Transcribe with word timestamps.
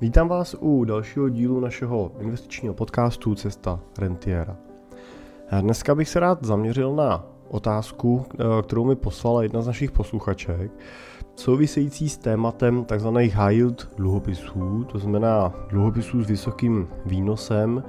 Vítám 0.00 0.28
vás 0.28 0.56
u 0.60 0.84
dalšího 0.84 1.28
dílu 1.28 1.60
našeho 1.60 2.12
investičního 2.18 2.74
podcastu 2.74 3.34
Cesta 3.34 3.80
Rentiera. 3.98 4.56
Dneska 5.60 5.94
bych 5.94 6.08
se 6.08 6.20
rád 6.20 6.44
zaměřil 6.44 6.94
na 6.94 7.26
otázku, 7.48 8.26
kterou 8.62 8.84
mi 8.84 8.96
poslala 8.96 9.42
jedna 9.42 9.62
z 9.62 9.66
našich 9.66 9.90
posluchaček, 9.90 10.70
související 11.36 12.08
s 12.08 12.18
tématem 12.18 12.84
tzv. 12.84 13.08
high 13.08 13.54
yield 13.54 13.88
dluhopisů, 13.96 14.84
to 14.84 14.98
znamená 14.98 15.52
dluhopisů 15.68 16.24
s 16.24 16.28
vysokým 16.28 16.88
výnosem, 17.06 17.82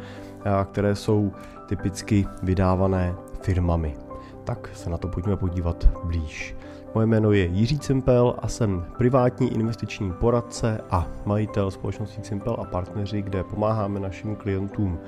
které 0.72 0.96
jsou 0.96 1.32
typicky 1.66 2.28
vydávané 2.44 3.16
firmami. 3.42 3.98
Tak 4.44 4.70
se 4.74 4.90
na 4.90 4.98
to 4.98 5.08
pojďme 5.08 5.38
podívat 5.38 5.90
blíž. 6.04 6.56
Moje 6.96 7.08
jméno 7.08 7.32
je 7.32 7.46
Jiří 7.46 7.80
Cimpel 7.80 8.36
a 8.40 8.48
jsem 8.48 8.86
privátní 8.98 9.54
investiční 9.54 10.12
poradce 10.12 10.82
a 10.90 11.08
majitel 11.26 11.72
společnosti 11.72 12.22
Cimpel 12.22 12.56
a 12.60 12.64
partneři, 12.66 13.22
kde 13.22 13.44
pomáháme 13.44 14.00
našim 14.00 14.36
klientům 14.36 15.00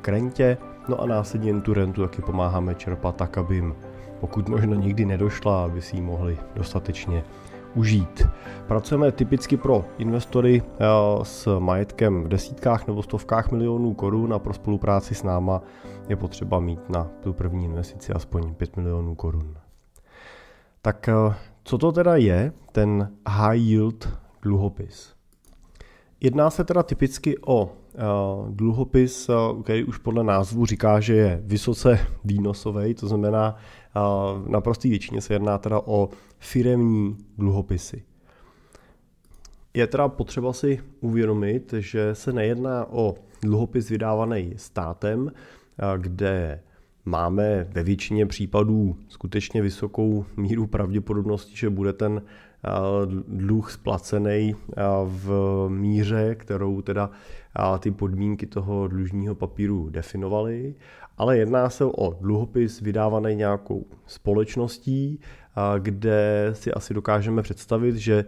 k 0.00 0.08
rentě, 0.08 0.58
no 0.88 1.00
a 1.00 1.06
následně 1.06 1.60
tu 1.60 1.74
rentu 1.74 2.02
taky 2.02 2.22
pomáháme 2.22 2.74
čerpat 2.74 3.16
tak, 3.16 3.38
aby 3.38 3.54
jim 3.54 3.74
pokud 4.20 4.48
možno 4.48 4.74
nikdy 4.74 5.04
nedošla, 5.04 5.64
aby 5.64 5.82
si 5.82 5.96
ji 5.96 6.02
mohli 6.02 6.38
dostatečně 6.54 7.24
užít. 7.74 8.28
Pracujeme 8.66 9.12
typicky 9.12 9.56
pro 9.56 9.84
investory 9.98 10.62
eh, 10.62 10.84
s 11.22 11.58
majetkem 11.58 12.24
v 12.24 12.28
desítkách 12.28 12.86
nebo 12.86 13.02
stovkách 13.02 13.50
milionů 13.50 13.94
korun 13.94 14.34
a 14.34 14.38
pro 14.38 14.54
spolupráci 14.54 15.14
s 15.14 15.22
náma 15.22 15.62
je 16.08 16.16
potřeba 16.16 16.60
mít 16.60 16.90
na 16.90 17.10
tu 17.20 17.32
první 17.32 17.64
investici 17.64 18.12
aspoň 18.12 18.54
5 18.54 18.76
milionů 18.76 19.14
korun. 19.14 19.67
Tak 20.88 21.08
eh, 21.08 21.34
co 21.64 21.78
to 21.78 21.92
teda 21.92 22.16
je 22.16 22.52
ten 22.72 23.12
high 23.28 23.60
yield 23.60 24.08
dluhopis? 24.42 25.14
Jedná 26.20 26.50
se 26.50 26.64
teda 26.64 26.82
typicky 26.82 27.38
o 27.38 27.64
uh, 27.64 28.50
dluhopis, 28.50 29.28
uh, 29.28 29.62
který 29.62 29.84
už 29.84 29.98
podle 29.98 30.24
názvu 30.24 30.66
říká, 30.66 31.00
že 31.00 31.14
je 31.14 31.40
vysoce 31.44 31.98
výnosový, 32.24 32.94
to 32.94 33.08
znamená 33.08 33.56
na 34.46 34.60
prostý 34.60 34.90
většině 34.90 35.20
se 35.20 35.34
jedná 35.34 35.58
teda 35.58 35.80
o 35.84 36.08
firemní 36.38 37.16
dluhopisy. 37.38 38.02
Je 39.74 39.86
teda 39.86 40.08
potřeba 40.08 40.52
si 40.52 40.80
uvědomit, 41.00 41.74
že 41.78 42.14
se 42.14 42.32
nejedná 42.32 42.86
o 42.90 43.14
dluhopis 43.42 43.88
vydávaný 43.88 44.54
státem, 44.56 45.32
kde 45.96 46.60
máme 47.08 47.66
ve 47.70 47.82
většině 47.82 48.26
případů 48.26 48.96
skutečně 49.08 49.62
vysokou 49.62 50.24
míru 50.36 50.66
pravděpodobnosti, 50.66 51.56
že 51.56 51.70
bude 51.70 51.92
ten 51.92 52.22
dluh 53.28 53.70
splacený 53.70 54.54
v 55.04 55.30
míře, 55.68 56.34
kterou 56.34 56.82
teda 56.82 57.10
ty 57.78 57.90
podmínky 57.90 58.46
toho 58.46 58.88
dlužního 58.88 59.34
papíru 59.34 59.88
definovaly, 59.90 60.74
ale 61.18 61.38
jedná 61.38 61.70
se 61.70 61.84
o 61.84 62.18
dluhopis 62.20 62.80
vydávaný 62.80 63.34
nějakou 63.34 63.86
společností, 64.06 65.20
kde 65.78 66.50
si 66.52 66.72
asi 66.72 66.94
dokážeme 66.94 67.42
představit, 67.42 67.96
že 67.96 68.24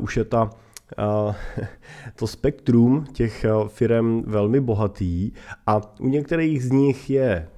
už 0.00 0.16
je 0.16 0.24
ta 0.24 0.50
to 2.16 2.26
spektrum 2.26 3.04
těch 3.12 3.46
firm 3.66 4.22
velmi 4.26 4.60
bohatý 4.60 5.32
a 5.66 6.00
u 6.00 6.08
některých 6.08 6.64
z 6.64 6.70
nich 6.70 7.10
je 7.10 7.48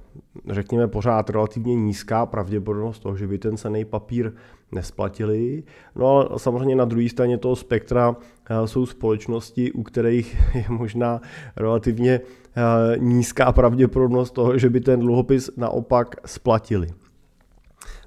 řekněme, 0.49 0.87
pořád 0.87 1.29
relativně 1.29 1.75
nízká 1.75 2.25
pravděpodobnost 2.25 2.99
toho, 2.99 3.17
že 3.17 3.27
by 3.27 3.37
ten 3.37 3.57
cený 3.57 3.85
papír 3.85 4.31
nesplatili. 4.71 5.63
No 5.95 6.07
ale 6.07 6.29
samozřejmě 6.37 6.75
na 6.75 6.85
druhé 6.85 7.09
straně 7.09 7.37
toho 7.37 7.55
spektra 7.55 8.15
eh, 8.49 8.67
jsou 8.67 8.85
společnosti, 8.85 9.71
u 9.71 9.83
kterých 9.83 10.55
je 10.55 10.65
možná 10.69 11.21
relativně 11.55 12.21
eh, 12.21 12.97
nízká 12.97 13.51
pravděpodobnost 13.51 14.31
toho, 14.31 14.57
že 14.57 14.69
by 14.69 14.81
ten 14.81 14.99
dluhopis 14.99 15.49
naopak 15.57 16.15
splatili. 16.25 16.87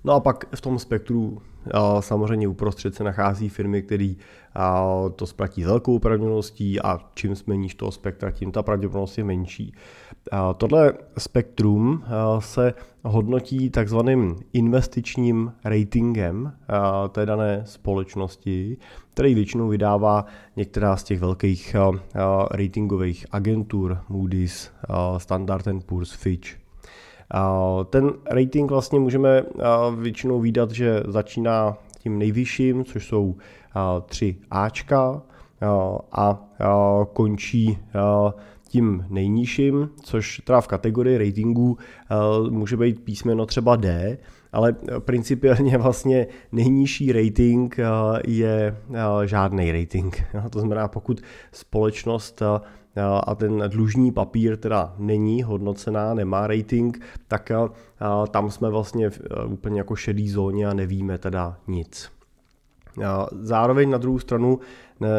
No 0.04 0.12
a 0.12 0.20
pak 0.20 0.44
v 0.54 0.60
tom 0.60 0.78
spektru 0.78 1.42
samozřejmě 2.00 2.48
uprostřed 2.48 2.94
se 2.94 3.04
nachází 3.04 3.48
firmy, 3.48 3.82
které 3.82 4.14
to 5.16 5.26
splatí 5.26 5.62
s 5.62 5.66
velkou 5.66 5.98
pravděpodobností 5.98 6.80
a 6.80 6.98
čím 7.14 7.36
jsme 7.36 7.56
níž 7.56 7.74
toho 7.74 7.92
spektra, 7.92 8.30
tím 8.30 8.52
ta 8.52 8.62
pravděpodobnost 8.62 9.18
je 9.18 9.24
menší. 9.24 9.74
Tohle 10.56 10.92
spektrum 11.18 12.04
se 12.38 12.74
hodnotí 13.04 13.70
takzvaným 13.70 14.36
investičním 14.52 15.52
ratingem 15.64 16.52
té 17.08 17.26
dané 17.26 17.62
společnosti, 17.66 18.76
který 19.14 19.34
většinou 19.34 19.68
vydává 19.68 20.24
některá 20.56 20.96
z 20.96 21.04
těch 21.04 21.20
velkých 21.20 21.76
ratingových 22.50 23.26
agentur 23.30 23.98
Moody's, 24.08 24.70
Standard 25.18 25.64
Poor's, 25.86 26.12
Fitch. 26.12 26.48
Ten 27.90 28.12
rating 28.30 28.70
vlastně 28.70 28.98
můžeme 28.98 29.42
většinou 29.98 30.40
výdat, 30.40 30.70
že 30.70 31.02
začíná 31.06 31.76
tím 31.98 32.18
nejvyšším, 32.18 32.84
což 32.84 33.06
jsou 33.06 33.36
3 34.06 34.36
Ačka 34.50 35.22
a 36.12 36.38
končí 37.12 37.78
tím 38.68 39.04
nejnižším, 39.08 39.90
což 40.02 40.42
teda 40.44 40.60
v 40.60 40.68
kategorii 40.68 41.18
ratingů 41.18 41.78
může 42.50 42.76
být 42.76 43.04
písmeno 43.04 43.46
třeba 43.46 43.76
D, 43.76 44.18
ale 44.52 44.76
principiálně 44.98 45.78
vlastně 45.84 46.26
nejnižší 46.52 47.12
rating 47.12 47.76
je 48.26 48.76
žádný 49.24 49.72
rating. 49.72 50.22
To 50.50 50.60
znamená, 50.60 50.88
pokud 50.88 51.20
společnost 51.52 52.42
a 53.26 53.34
ten 53.34 53.64
dlužní 53.68 54.12
papír 54.12 54.56
teda 54.56 54.94
není 54.98 55.42
hodnocená, 55.42 56.14
nemá 56.14 56.46
rating, 56.46 57.04
tak 57.28 57.52
tam 58.30 58.50
jsme 58.50 58.70
vlastně 58.70 59.10
v 59.10 59.20
úplně 59.46 59.80
jako 59.80 59.96
šedý 59.96 60.30
zóně 60.30 60.66
a 60.66 60.74
nevíme 60.74 61.18
teda 61.18 61.56
nic. 61.66 62.10
Zároveň 63.40 63.90
na 63.90 63.98
druhou 63.98 64.18
stranu 64.18 64.58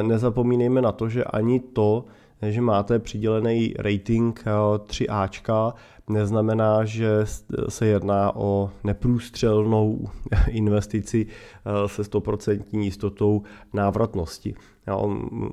nezapomínejme 0.01 0.81
na 0.81 0.91
to, 0.91 1.09
že 1.09 1.23
ani 1.23 1.59
to, 1.59 2.05
že 2.41 2.61
máte 2.61 2.99
přidělený 2.99 3.73
rating 3.79 4.43
3Ačka, 4.77 5.73
neznamená, 6.09 6.85
že 6.85 7.09
se 7.69 7.85
jedná 7.85 8.35
o 8.35 8.71
neprůstřelnou 8.83 10.07
investici 10.47 11.27
se 11.85 12.01
100% 12.01 12.63
jistotou 12.71 13.41
návratnosti. 13.73 14.55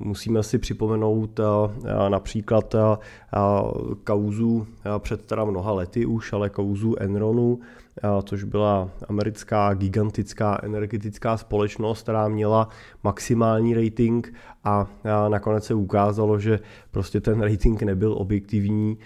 Musíme 0.01 0.43
si 0.43 0.59
připomenout 0.59 1.41
například 2.09 2.75
kauzu 4.05 4.67
před 4.99 5.27
teda 5.27 5.45
mnoha 5.45 5.73
lety 5.73 6.07
už, 6.07 6.33
ale 6.33 6.51
kauzu 6.51 6.95
Enronu, 6.99 7.61
což 8.23 8.45
byla 8.45 8.89
americká 9.09 9.75
gigantická 9.75 10.61
energetická 10.63 11.37
společnost, 11.37 12.03
která 12.03 12.29
měla 12.29 12.69
maximální 13.05 13.75
rating 13.75 14.35
a 14.65 14.87
nakonec 15.29 15.65
se 15.65 15.75
ukázalo, 15.75 16.39
že 16.39 16.61
prostě 16.91 17.21
ten 17.21 17.41
rating 17.41 17.83
nebyl 17.83 18.13
objektivní. 18.13 18.99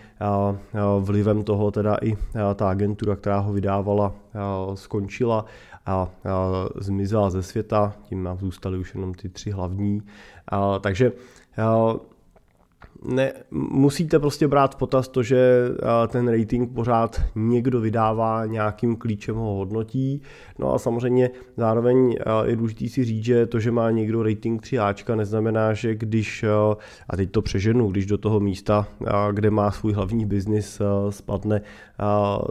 Vlivem 0.99 1.43
toho 1.43 1.71
teda 1.71 1.97
i 2.03 2.17
ta 2.55 2.71
agentura, 2.71 3.17
která 3.17 3.39
ho 3.39 3.53
vydávala, 3.53 4.13
skončila 4.75 5.45
a 5.87 6.09
zmizela 6.81 7.31
ze 7.31 7.43
světa, 7.43 7.93
tím 8.03 8.29
zůstaly 8.41 8.79
už 8.79 8.95
jenom 8.95 9.15
ty 9.15 9.29
tři 9.29 9.51
hlavní. 9.51 10.03
Takže 10.81 11.13
ne, 13.05 13.33
musíte 13.51 14.19
prostě 14.19 14.49
brát 14.49 14.75
v 14.75 14.79
potaz 14.79 15.09
to, 15.09 15.23
že 15.23 15.69
ten 16.09 16.29
rating 16.29 16.73
pořád 16.73 17.21
někdo 17.35 17.81
vydává, 17.81 18.47
nějakým 18.47 18.97
klíčem 18.97 19.37
ho 19.37 19.55
hodnotí. 19.55 20.23
No 20.59 20.75
a 20.75 20.79
samozřejmě 20.79 21.31
zároveň 21.57 22.17
je 22.45 22.57
důležité 22.57 22.89
si 22.89 23.05
říct, 23.05 23.25
že 23.25 23.47
to, 23.47 23.61
že 23.61 23.71
má 23.71 23.91
někdo 23.91 24.23
rating 24.23 24.63
3Ačka, 24.63 25.17
neznamená, 25.17 25.73
že 25.73 25.95
když, 25.95 26.45
a 27.09 27.17
teď 27.17 27.31
to 27.31 27.43
přeženu, 27.43 27.91
když 27.91 28.07
do 28.07 28.19
toho 28.19 28.41
místa, 28.41 28.89
kde 29.33 29.51
má 29.51 29.71
svůj 29.71 29.93
hlavní 29.93 30.27
biznis, 30.27 30.83
spadne, 31.11 31.61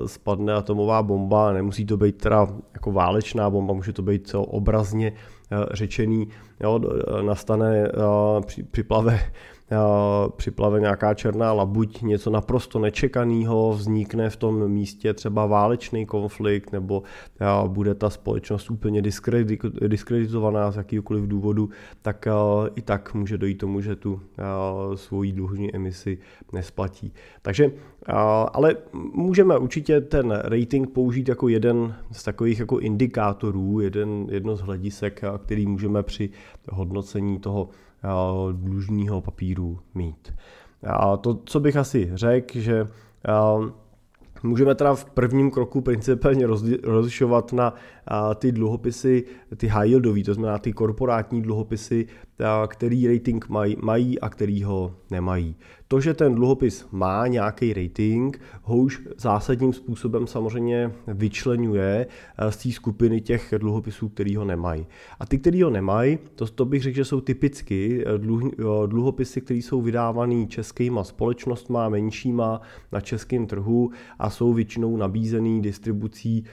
spadne 0.05 0.53
atomová 0.53 1.03
bomba, 1.03 1.53
nemusí 1.53 1.85
to 1.85 1.97
být 1.97 2.17
teda 2.17 2.47
jako 2.73 2.91
válečná 2.91 3.49
bomba, 3.49 3.73
může 3.73 3.93
to 3.93 4.01
být 4.01 4.35
obrazně 4.35 5.13
řečený, 5.71 6.27
jo, 6.59 6.79
nastane, 7.21 7.91
připlave 8.71 9.19
připlave 10.35 10.79
nějaká 10.79 11.13
černá 11.13 11.53
labuť, 11.53 12.01
něco 12.01 12.29
naprosto 12.29 12.79
nečekaného, 12.79 13.73
vznikne 13.73 14.29
v 14.29 14.35
tom 14.35 14.67
místě 14.67 15.13
třeba 15.13 15.45
válečný 15.45 16.05
konflikt, 16.05 16.71
nebo 16.71 17.03
bude 17.67 17.95
ta 17.95 18.09
společnost 18.09 18.71
úplně 18.71 19.01
diskreditovaná 19.87 20.71
z 20.71 20.77
jakýkoliv 20.77 21.27
důvodu, 21.27 21.69
tak 22.01 22.27
i 22.75 22.81
tak 22.81 23.13
může 23.13 23.37
dojít 23.37 23.55
tomu, 23.55 23.81
že 23.81 23.95
tu 23.95 24.21
svoji 24.95 25.31
dlužní 25.31 25.75
emisi 25.75 26.17
nesplatí. 26.53 27.13
Takže 27.41 27.71
ale 28.53 28.75
můžeme 29.13 29.57
určitě 29.57 30.01
ten 30.01 30.31
rating 30.43 30.89
použít 30.89 31.27
jako 31.27 31.47
jeden 31.47 31.95
z 32.11 32.23
takových 32.23 32.59
jako 32.59 32.79
indikátorů, 32.79 33.79
jeden, 33.79 34.27
jedno 34.31 34.55
z 34.55 34.61
hledisek, 34.61 35.21
který 35.37 35.67
můžeme 35.67 36.03
při 36.03 36.29
hodnocení 36.71 37.39
toho 37.39 37.69
dlužního 38.51 39.21
papíru 39.21 39.79
mít. 39.93 40.33
A 40.87 41.17
to, 41.17 41.39
co 41.45 41.59
bych 41.59 41.77
asi 41.77 42.11
řekl, 42.13 42.59
že 42.59 42.87
Můžeme 44.43 44.75
teda 44.75 44.95
v 44.95 45.05
prvním 45.05 45.51
kroku 45.51 45.81
principálně 45.81 46.47
rozlišovat 46.83 47.53
na 47.53 47.73
ty 48.35 48.51
dluhopisy, 48.51 49.23
ty 49.57 49.67
high 49.67 49.89
yieldový, 49.89 50.23
to 50.23 50.33
znamená 50.33 50.57
ty 50.57 50.73
korporátní 50.73 51.41
dluhopisy, 51.41 52.07
který 52.67 53.07
rating 53.07 53.45
mají, 53.81 54.19
a 54.19 54.29
který 54.29 54.63
ho 54.63 54.95
nemají. 55.11 55.55
To, 55.87 56.01
že 56.01 56.13
ten 56.13 56.35
dluhopis 56.35 56.87
má 56.91 57.27
nějaký 57.27 57.73
rating, 57.73 58.41
ho 58.63 58.77
už 58.77 59.01
zásadním 59.17 59.73
způsobem 59.73 60.27
samozřejmě 60.27 60.91
vyčlenuje 61.07 62.07
z 62.49 62.57
té 62.57 62.71
skupiny 62.71 63.21
těch 63.21 63.53
dluhopisů, 63.57 64.09
který 64.09 64.35
ho 64.35 64.45
nemají. 64.45 64.87
A 65.19 65.25
ty, 65.25 65.37
který 65.37 65.63
ho 65.63 65.69
nemají, 65.69 66.19
to, 66.35 66.47
to 66.47 66.65
bych 66.65 66.83
řekl, 66.83 66.95
že 66.95 67.05
jsou 67.05 67.21
typicky 67.21 68.03
dluh, 68.17 68.43
dluhopisy, 68.85 69.41
které 69.41 69.57
jsou 69.57 69.81
vydávané 69.81 70.45
českýma 70.47 71.03
společnostma, 71.03 71.89
menšíma 71.89 72.61
na 72.91 73.01
českém 73.01 73.47
trhu 73.47 73.91
a 74.19 74.29
jsou 74.29 74.53
většinou 74.53 74.97
nabízený 74.97 75.61
distribucí 75.61 76.43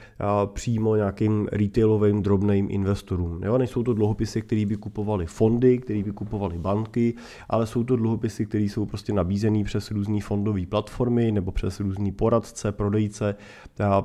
přímo 0.53 0.97
nějakým 0.97 1.46
retailovým 1.53 2.23
drobným 2.23 2.67
investorům. 2.71 3.41
Jo? 3.45 3.59
Nejsou 3.59 3.83
to 3.83 3.95
dluhopisy, 3.95 4.43
které 4.43 4.67
by 4.67 4.77
kupovali 4.77 5.27
fondy, 5.27 5.79
které 5.79 6.03
by 6.03 6.13
kupovali 6.13 6.59
banky, 6.59 7.15
ale 7.49 7.67
jsou 7.67 7.85
to 7.85 7.97
dluhopisy, 7.97 8.47
které 8.47 8.65
jsou 8.65 8.87
prostě 8.87 9.13
nabízený 9.13 9.65
přes 9.65 9.91
různé 9.91 10.21
fondové 10.21 10.67
platformy 10.67 11.33
nebo 11.33 11.53
přes 11.53 11.81
různý 11.81 12.13
poradce, 12.13 12.73
prodejce 12.73 13.35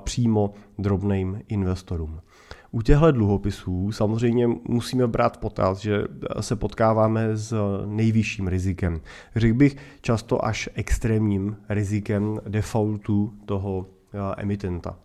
přímo 0.04 0.54
drobným 0.80 1.42
investorům. 1.48 2.20
U 2.72 2.82
těchto 2.82 3.12
dluhopisů 3.12 3.92
samozřejmě 3.92 4.48
musíme 4.68 5.08
brát 5.08 5.38
potaz, 5.38 5.80
že 5.80 6.04
se 6.40 6.56
potkáváme 6.56 7.38
s 7.38 7.56
nejvyšším 7.86 8.48
rizikem. 8.48 9.02
Řekl 9.36 9.58
bych 9.58 9.76
často 10.02 10.46
až 10.46 10.70
extrémním 10.74 11.58
rizikem 11.70 12.40
defaultu 12.48 13.34
toho 13.46 13.86
emitenta 14.38 14.98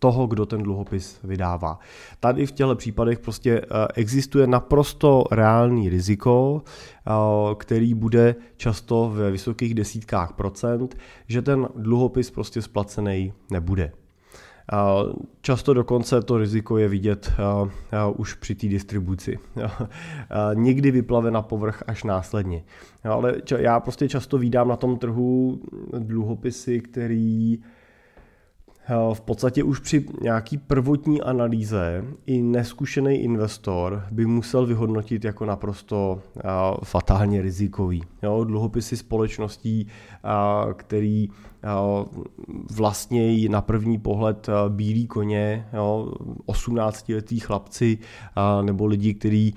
toho, 0.00 0.26
kdo 0.26 0.46
ten 0.46 0.62
dluhopis 0.62 1.20
vydává. 1.24 1.78
Tady 2.20 2.46
v 2.46 2.52
těchto 2.52 2.76
případech 2.76 3.18
prostě 3.18 3.60
eh, 3.60 3.86
existuje 3.94 4.46
naprosto 4.46 5.24
reálný 5.30 5.88
riziko, 5.88 6.62
eh, 6.64 7.10
který 7.58 7.94
bude 7.94 8.34
často 8.56 9.12
ve 9.14 9.30
vysokých 9.30 9.74
desítkách 9.74 10.32
procent, 10.32 10.96
že 11.26 11.42
ten 11.42 11.68
dluhopis 11.76 12.30
prostě 12.30 12.62
splacený 12.62 13.32
nebude. 13.50 13.92
Často 15.40 15.74
dokonce 15.74 16.22
to 16.22 16.38
riziko 16.38 16.78
je 16.78 16.88
vidět 16.88 17.32
už 18.16 18.34
při 18.34 18.54
té 18.54 18.66
distribuci. 18.66 19.38
Někdy 20.54 20.90
vyplave 20.90 21.30
na 21.30 21.42
povrch 21.42 21.82
až 21.86 22.04
následně. 22.04 22.64
Ale 23.04 23.34
já 23.58 23.80
prostě 23.80 24.08
často 24.08 24.38
vídám 24.38 24.68
na 24.68 24.76
tom 24.76 24.98
trhu 24.98 25.60
dluhopisy, 25.98 26.80
který 26.80 27.58
Eh, 27.58 27.79
v 29.12 29.20
podstatě 29.20 29.62
už 29.62 29.78
při 29.78 30.06
nějaký 30.22 30.58
prvotní 30.58 31.22
analýze 31.22 32.04
i 32.26 32.42
neskušený 32.42 33.16
investor 33.16 34.02
by 34.10 34.26
musel 34.26 34.66
vyhodnotit 34.66 35.24
jako 35.24 35.44
naprosto 35.44 36.22
eh, 36.36 36.42
fatálně 36.84 37.42
rizikový. 37.42 38.02
Jo, 38.22 38.44
dluhopisy 38.44 38.96
společností, 38.96 39.86
eh, 39.86 40.74
který 40.74 41.28
vlastně 42.70 43.48
na 43.48 43.60
první 43.60 43.98
pohled 43.98 44.48
bílí 44.68 45.06
koně, 45.06 45.68
18-letý 46.46 47.40
chlapci 47.40 47.98
nebo 48.62 48.86
lidi, 48.86 49.14
kteří 49.14 49.54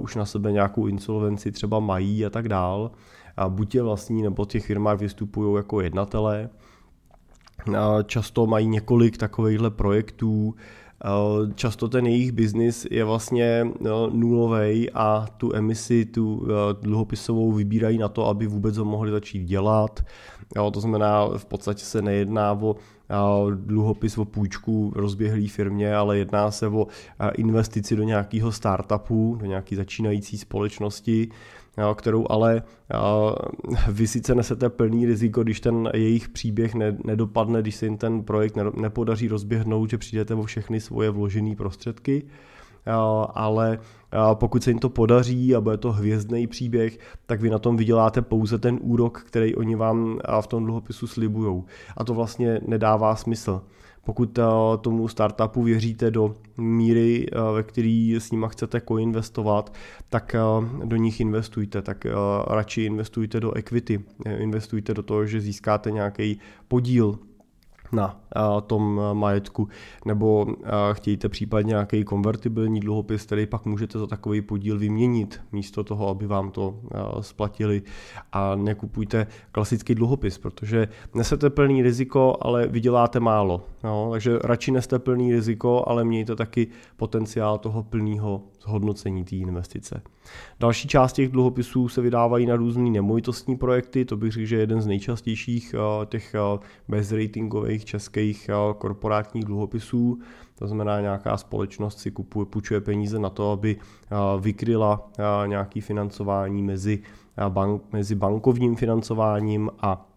už 0.00 0.16
na 0.16 0.24
sebe 0.24 0.52
nějakou 0.52 0.86
insolvenci 0.86 1.52
třeba 1.52 1.80
mají 1.80 2.26
a 2.26 2.30
tak 2.30 2.48
dál. 2.48 2.90
A 3.36 3.48
buď 3.48 3.74
je 3.74 3.82
vlastní, 3.82 4.22
nebo 4.22 4.44
těch 4.44 4.66
firmách 4.66 4.98
vystupují 4.98 5.56
jako 5.56 5.80
jednatelé 5.80 6.50
Často 8.04 8.46
mají 8.46 8.66
několik 8.66 9.16
takovýchhle 9.16 9.70
projektů, 9.70 10.54
Často 11.54 11.88
ten 11.88 12.06
jejich 12.06 12.32
biznis 12.32 12.86
je 12.90 13.04
vlastně 13.04 13.66
no, 13.80 14.10
nulový 14.10 14.90
a 14.90 15.26
tu 15.36 15.54
emisi, 15.54 16.04
tu 16.04 16.46
dluhopisovou 16.80 17.52
vybírají 17.52 17.98
na 17.98 18.08
to, 18.08 18.26
aby 18.26 18.46
vůbec 18.46 18.76
ho 18.76 18.84
mohli 18.84 19.10
začít 19.10 19.44
dělat. 19.44 20.00
To 20.72 20.80
znamená, 20.80 21.28
v 21.36 21.44
podstatě 21.44 21.84
se 21.84 22.02
nejedná 22.02 22.52
o 22.52 22.76
dluhopis 23.54 24.18
o 24.18 24.24
půjčku 24.24 24.92
rozběhlý 24.96 25.48
firmě, 25.48 25.96
ale 25.96 26.18
jedná 26.18 26.50
se 26.50 26.68
o 26.68 26.86
investici 27.34 27.96
do 27.96 28.02
nějakého 28.02 28.52
startupu, 28.52 29.36
do 29.40 29.46
nějaké 29.46 29.76
začínající 29.76 30.38
společnosti, 30.38 31.28
kterou 31.94 32.26
ale 32.30 32.62
vy 33.88 34.06
sice 34.06 34.34
nesete 34.34 34.68
plný 34.68 35.06
riziko, 35.06 35.42
když 35.42 35.60
ten 35.60 35.90
jejich 35.94 36.28
příběh 36.28 36.74
ne, 36.74 36.96
nedopadne, 37.04 37.62
když 37.62 37.74
se 37.74 37.86
jim 37.86 37.96
ten 37.96 38.22
projekt 38.22 38.56
ne, 38.56 38.64
nepodaří 38.74 39.28
rozběhnout, 39.28 39.90
že 39.90 39.98
přijdete 39.98 40.34
o 40.34 40.42
všechny 40.42 40.80
svoje 40.80 41.10
vložené 41.10 41.56
prostředky, 41.56 42.22
jo, 42.86 43.26
ale 44.12 44.36
pokud 44.36 44.62
se 44.62 44.70
jim 44.70 44.78
to 44.78 44.88
podaří 44.88 45.54
a 45.54 45.60
bude 45.60 45.76
to 45.76 45.92
hvězdný 45.92 46.46
příběh, 46.46 46.98
tak 47.26 47.40
vy 47.40 47.50
na 47.50 47.58
tom 47.58 47.76
vyděláte 47.76 48.22
pouze 48.22 48.58
ten 48.58 48.78
úrok, 48.82 49.22
který 49.26 49.54
oni 49.54 49.76
vám 49.76 50.18
v 50.40 50.46
tom 50.46 50.64
dluhopisu 50.64 51.06
slibují. 51.06 51.62
A 51.96 52.04
to 52.04 52.14
vlastně 52.14 52.60
nedává 52.66 53.16
smysl. 53.16 53.62
Pokud 54.04 54.38
eh, 54.38 54.42
tomu 54.80 55.08
startupu 55.08 55.62
věříte 55.62 56.10
do 56.10 56.36
míry, 56.58 57.26
eh, 57.32 57.52
ve 57.52 57.62
který 57.62 58.14
s 58.14 58.30
nima 58.30 58.48
chcete 58.48 58.80
koinvestovat, 58.80 59.74
tak 60.08 60.34
eh, 60.34 60.40
do 60.84 60.96
nich 60.96 61.20
investujte, 61.20 61.82
tak 61.82 62.06
radši 62.46 62.82
investujte 62.82 63.40
do 63.40 63.56
equity, 63.56 64.04
investujte 64.38 64.94
do 64.94 65.02
toho, 65.02 65.26
že 65.26 65.40
získáte 65.40 65.90
nějaký 65.90 66.38
podíl 66.68 67.18
na 67.92 68.20
tom 68.66 69.00
majetku, 69.12 69.68
nebo 70.04 70.46
chtějte 70.92 71.28
případně 71.28 71.68
nějaký 71.68 72.04
konvertibilní 72.04 72.80
dluhopis, 72.80 73.26
který 73.26 73.46
pak 73.46 73.66
můžete 73.66 73.98
za 73.98 74.06
takový 74.06 74.42
podíl 74.42 74.78
vyměnit, 74.78 75.40
místo 75.52 75.84
toho, 75.84 76.08
aby 76.08 76.26
vám 76.26 76.50
to 76.50 76.74
splatili 77.20 77.82
a 78.32 78.54
nekupujte 78.54 79.26
klasický 79.52 79.94
dluhopis, 79.94 80.38
protože 80.38 80.88
nesete 81.14 81.50
plný 81.50 81.82
riziko, 81.82 82.36
ale 82.40 82.66
vyděláte 82.66 83.20
málo. 83.20 83.66
No, 83.84 84.08
takže 84.10 84.38
radši 84.44 84.70
neste 84.70 84.98
plný 84.98 85.32
riziko, 85.32 85.84
ale 85.86 86.04
mějte 86.04 86.36
taky 86.36 86.68
potenciál 86.96 87.58
toho 87.58 87.82
plného 87.82 88.42
zhodnocení 88.62 89.24
té 89.24 89.36
investice. 89.36 90.02
Další 90.60 90.88
část 90.88 91.12
těch 91.12 91.28
dluhopisů 91.28 91.88
se 91.88 92.00
vydávají 92.00 92.46
na 92.46 92.56
různé 92.56 92.90
nemovitostní 92.90 93.56
projekty, 93.56 94.04
to 94.04 94.16
bych 94.16 94.32
řekl, 94.32 94.46
že 94.46 94.56
je 94.56 94.60
jeden 94.60 94.82
z 94.82 94.86
nejčastějších 94.86 95.74
eh, 95.74 96.06
těch 96.06 96.34
eh, 96.34 96.58
bezratingových 96.88 97.84
českých 97.84 98.48
eh, 98.48 98.54
korporátních 98.78 99.44
dluhopisů. 99.44 100.18
To 100.58 100.66
znamená, 100.66 101.00
nějaká 101.00 101.36
společnost 101.36 101.98
si 101.98 102.10
kupuje, 102.10 102.46
půjčuje 102.46 102.80
peníze 102.80 103.18
na 103.18 103.30
to, 103.30 103.52
aby 103.52 103.76
vykryla 104.40 105.10
nějaké 105.46 105.80
financování 105.80 106.62
mezi, 106.62 107.02
bank, 107.48 107.82
mezi 107.92 108.14
bankovním 108.14 108.76
financováním 108.76 109.70
a 109.80 110.09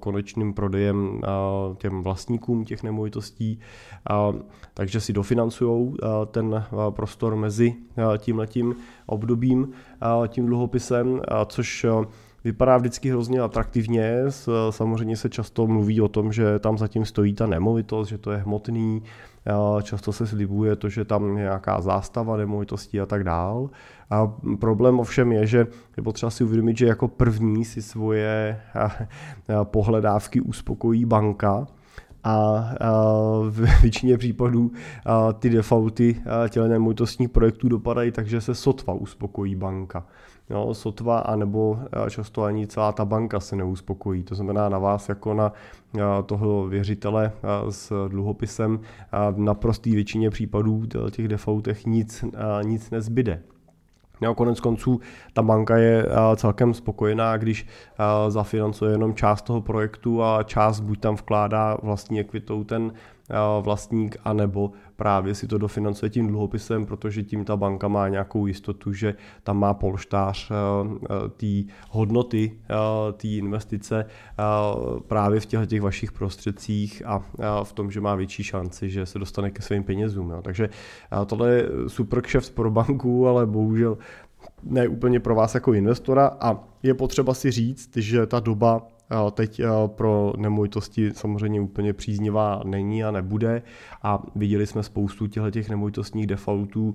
konečným 0.00 0.54
prodejem 0.54 1.20
těm 1.76 2.02
vlastníkům 2.02 2.64
těch 2.64 2.82
nemovitostí, 2.82 3.58
takže 4.74 5.00
si 5.00 5.12
dofinancují 5.12 5.94
ten 6.30 6.64
prostor 6.90 7.36
mezi 7.36 7.74
tímhletím 8.18 8.76
obdobím, 9.06 9.72
tím 10.28 10.46
dluhopisem, 10.46 11.20
což 11.46 11.86
vypadá 12.44 12.76
vždycky 12.76 13.10
hrozně 13.10 13.40
atraktivně. 13.40 14.24
Samozřejmě 14.70 15.16
se 15.16 15.28
často 15.28 15.66
mluví 15.66 16.00
o 16.00 16.08
tom, 16.08 16.32
že 16.32 16.58
tam 16.58 16.78
zatím 16.78 17.04
stojí 17.04 17.34
ta 17.34 17.46
nemovitost, 17.46 18.08
že 18.08 18.18
to 18.18 18.30
je 18.30 18.38
hmotný, 18.38 19.02
často 19.82 20.12
se 20.12 20.26
slibuje 20.26 20.76
to, 20.76 20.88
že 20.88 21.04
tam 21.04 21.36
je 21.36 21.42
nějaká 21.42 21.80
zástava 21.80 22.36
nemovitostí 22.36 23.00
a 23.00 23.06
tak 23.06 23.24
dál. 23.24 23.70
A 24.10 24.32
problém 24.60 25.00
ovšem 25.00 25.32
je, 25.32 25.46
že 25.46 25.66
je 25.96 26.02
potřeba 26.02 26.30
si 26.30 26.44
uvědomit, 26.44 26.78
že 26.78 26.86
jako 26.86 27.08
první 27.08 27.64
si 27.64 27.82
svoje 27.82 28.60
pohledávky 29.64 30.40
uspokojí 30.40 31.04
banka, 31.04 31.66
a, 32.24 32.70
v 33.50 33.66
většině 33.82 34.18
případů 34.18 34.72
ty 35.38 35.50
defaulty 35.50 36.22
těle 36.48 36.68
nemovitostních 36.68 37.28
projektů 37.28 37.68
dopadají 37.68 38.12
takže 38.12 38.40
se 38.40 38.54
sotva 38.54 38.94
uspokojí 38.94 39.54
banka. 39.54 40.06
Jo, 40.50 40.74
sotva 40.74 41.18
a 41.18 41.36
nebo 41.36 41.78
často 42.10 42.42
ani 42.42 42.66
celá 42.66 42.92
ta 42.92 43.04
banka 43.04 43.40
se 43.40 43.56
neuspokojí. 43.56 44.22
To 44.22 44.34
znamená 44.34 44.68
na 44.68 44.78
vás 44.78 45.08
jako 45.08 45.34
na 45.34 45.52
toho 46.26 46.68
věřitele 46.68 47.32
s 47.70 48.08
dluhopisem 48.08 48.80
v 49.32 49.38
naprostý 49.38 49.94
většině 49.94 50.30
případů 50.30 50.86
těch 51.10 51.28
defaultech 51.28 51.86
nic, 51.86 52.24
nic 52.62 52.90
nezbyde. 52.90 53.42
No, 54.22 54.34
konec 54.34 54.60
konců 54.60 55.00
ta 55.32 55.42
banka 55.42 55.76
je 55.76 56.06
celkem 56.36 56.74
spokojená, 56.74 57.36
když 57.36 57.66
zafinancuje 58.28 58.92
jenom 58.92 59.14
část 59.14 59.42
toho 59.42 59.60
projektu 59.60 60.22
a 60.22 60.42
část 60.42 60.80
buď 60.80 61.00
tam 61.00 61.14
vkládá 61.14 61.76
vlastní 61.82 62.20
ekvitou 62.20 62.64
ten 62.64 62.92
vlastník, 63.60 64.16
anebo 64.24 64.72
právě 65.02 65.34
si 65.34 65.46
to 65.46 65.58
dofinancuje 65.58 66.10
tím 66.10 66.26
dluhopisem, 66.26 66.86
protože 66.86 67.22
tím 67.22 67.44
ta 67.44 67.56
banka 67.56 67.88
má 67.88 68.08
nějakou 68.08 68.46
jistotu, 68.46 68.92
že 68.92 69.14
tam 69.42 69.58
má 69.58 69.74
polštář 69.74 70.52
té 71.36 71.62
hodnoty 71.90 72.58
té 73.16 73.28
investice 73.28 74.04
právě 75.06 75.40
v 75.40 75.46
těch, 75.46 75.66
těch 75.66 75.82
vašich 75.82 76.12
prostředcích 76.12 77.02
a 77.06 77.22
v 77.62 77.72
tom, 77.72 77.90
že 77.90 78.00
má 78.00 78.14
větší 78.14 78.42
šanci, 78.42 78.90
že 78.90 79.06
se 79.06 79.18
dostane 79.18 79.50
ke 79.50 79.62
svým 79.62 79.84
penězům. 79.84 80.32
Takže 80.42 80.68
tohle 81.26 81.50
je 81.50 81.68
super 81.86 82.22
kšeft 82.22 82.54
pro 82.54 82.70
banku, 82.70 83.28
ale 83.28 83.46
bohužel 83.46 83.98
ne 84.62 84.88
úplně 84.88 85.20
pro 85.20 85.34
vás 85.34 85.54
jako 85.54 85.72
investora 85.72 86.36
a 86.40 86.64
je 86.82 86.94
potřeba 86.94 87.34
si 87.34 87.50
říct, 87.50 87.96
že 87.96 88.26
ta 88.26 88.40
doba 88.40 88.86
teď 89.32 89.60
pro 89.86 90.32
nemovitosti 90.36 91.10
samozřejmě 91.14 91.60
úplně 91.60 91.92
příznivá 91.92 92.62
není 92.64 93.04
a 93.04 93.10
nebude 93.10 93.62
a 94.02 94.22
viděli 94.36 94.66
jsme 94.66 94.82
spoustu 94.82 95.26
těch 95.26 95.68
nemovitostních 95.70 96.26
defaultů 96.26 96.94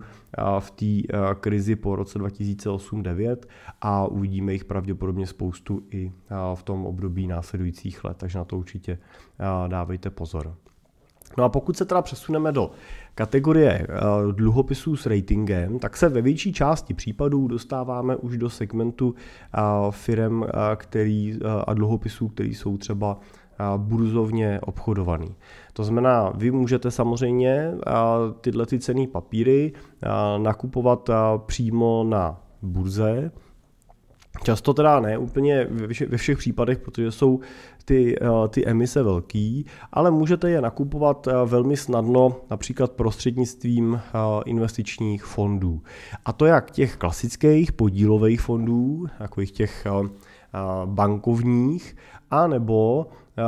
v 0.60 0.72
té 0.72 1.14
krizi 1.40 1.76
po 1.76 1.96
roce 1.96 2.20
2008-2009 2.20 3.38
a 3.82 4.08
uvidíme 4.08 4.54
jich 4.54 4.66
pravděpodobně 4.66 5.28
spoustu 5.28 5.84
i 5.92 6.12
v 6.56 6.64
tom 6.64 6.86
období 6.86 7.28
následujících 7.28 8.04
let, 8.04 8.18
takže 8.18 8.38
na 8.38 8.46
to 8.46 8.58
určitě 8.58 8.98
dávejte 9.68 10.10
pozor. 10.10 10.56
No 11.38 11.44
a 11.44 11.50
pokud 11.50 11.78
se 11.78 11.86
teda 11.86 12.02
přesuneme 12.02 12.52
do 12.52 12.72
kategorie 13.16 13.72
eh, 13.72 13.88
dluhopisů 14.32 14.96
s 14.96 15.06
ratingem, 15.06 15.80
tak 15.80 15.98
se 15.98 16.10
ve 16.10 16.22
větší 16.22 16.54
části 16.54 16.94
případů 16.94 17.48
dostáváme 17.48 18.16
už 18.16 18.38
do 18.38 18.50
segmentu 18.50 19.16
eh, 19.16 19.62
firm 19.90 20.44
eh, 20.44 20.48
který, 20.76 21.40
a 21.68 21.74
dluhopisů, 21.74 22.28
které 22.28 22.50
jsou 22.50 22.78
třeba 22.78 23.20
burzovně 23.78 24.60
obchodovaný. 24.62 25.36
To 25.74 25.84
znamená, 25.84 26.30
vy 26.36 26.52
můžete 26.52 26.92
samozřejmě 26.92 27.72
tyhle 28.42 28.66
ty 28.66 28.80
cený 28.80 29.08
papíry 29.08 29.74
nakupovat 30.38 31.10
přímo 31.46 32.04
na 32.10 32.42
burze, 32.62 33.32
Často 34.44 34.74
teda 34.74 35.00
ne 35.00 35.18
úplně 35.18 35.68
ve 36.08 36.18
všech 36.18 36.38
případech, 36.38 36.80
protože 36.80 37.12
jsou 37.12 37.40
ty, 37.86 38.16
eh, 38.22 38.48
ty 38.50 38.66
emise 38.66 39.04
velký, 39.04 39.66
ale 39.92 40.12
můžete 40.12 40.50
je 40.50 40.62
nakupovat 40.62 41.28
eh, 41.28 41.32
velmi 41.46 41.78
snadno 41.78 42.36
například 42.50 42.92
prostřednictvím 42.92 43.96
eh, 43.96 44.20
investičních 44.46 45.24
fondů. 45.24 45.82
A 46.26 46.34
to 46.34 46.46
jak 46.46 46.72
těch 46.72 46.96
klasických 46.98 47.72
podílových 47.72 48.42
fondů, 48.42 49.06
takových 49.18 49.52
těch 49.52 49.88
bankovních, 50.86 51.96
anebo 52.32 53.08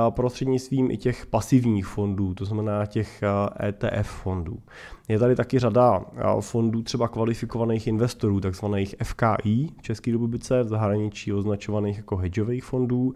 prostřednictvím 0.09 0.91
i 0.91 0.97
těch 0.97 1.25
pasivních 1.25 1.87
fondů, 1.87 2.33
to 2.33 2.45
znamená 2.45 2.85
těch 2.85 3.23
ETF 3.67 3.83
e 3.91 4.03
fondů. 4.03 4.59
Je 5.07 5.19
tady 5.19 5.35
taky 5.35 5.59
řada 5.59 6.05
fondů 6.39 6.81
třeba 6.81 7.07
kvalifikovaných 7.07 7.87
investorů, 7.87 8.39
takzvaných 8.39 8.95
FKI 9.03 9.69
v 9.79 9.81
České 9.81 10.11
republice, 10.11 10.63
v 10.63 10.67
zahraničí 10.67 11.33
označovaných 11.33 11.97
jako 11.97 12.17
hedžových 12.17 12.63
fondů, 12.63 13.13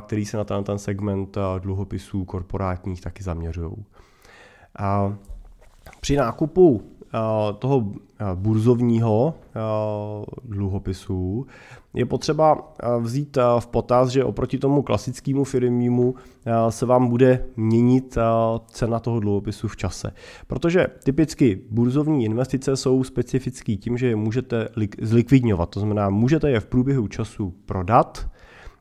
který 0.00 0.24
se 0.24 0.36
na 0.36 0.44
ten, 0.44 0.64
ten 0.64 0.78
segment 0.78 1.38
dluhopisů 1.58 2.24
korporátních 2.24 3.00
taky 3.00 3.22
zaměřují. 3.22 3.84
Při 6.00 6.16
nákupu 6.16 6.82
toho 7.58 7.92
burzovního 8.34 9.34
dluhopisu 10.44 11.46
je 11.94 12.06
potřeba 12.06 12.72
vzít 13.00 13.38
v 13.58 13.66
potaz, 13.66 14.08
že 14.08 14.24
oproti 14.24 14.58
tomu 14.58 14.82
klasickému 14.82 15.44
firmnímu 15.44 16.14
se 16.68 16.86
vám 16.86 17.08
bude 17.08 17.44
měnit 17.56 18.18
cena 18.66 18.98
toho 19.00 19.20
dluhopisu 19.20 19.68
v 19.68 19.76
čase. 19.76 20.12
Protože 20.46 20.86
typicky 21.04 21.60
burzovní 21.70 22.24
investice 22.24 22.76
jsou 22.76 23.04
specifický 23.04 23.76
tím, 23.76 23.98
že 23.98 24.06
je 24.06 24.16
můžete 24.16 24.68
zlikvidňovat, 25.02 25.70
to 25.70 25.80
znamená, 25.80 26.10
můžete 26.10 26.50
je 26.50 26.60
v 26.60 26.66
průběhu 26.66 27.08
času 27.08 27.54
prodat, 27.66 28.30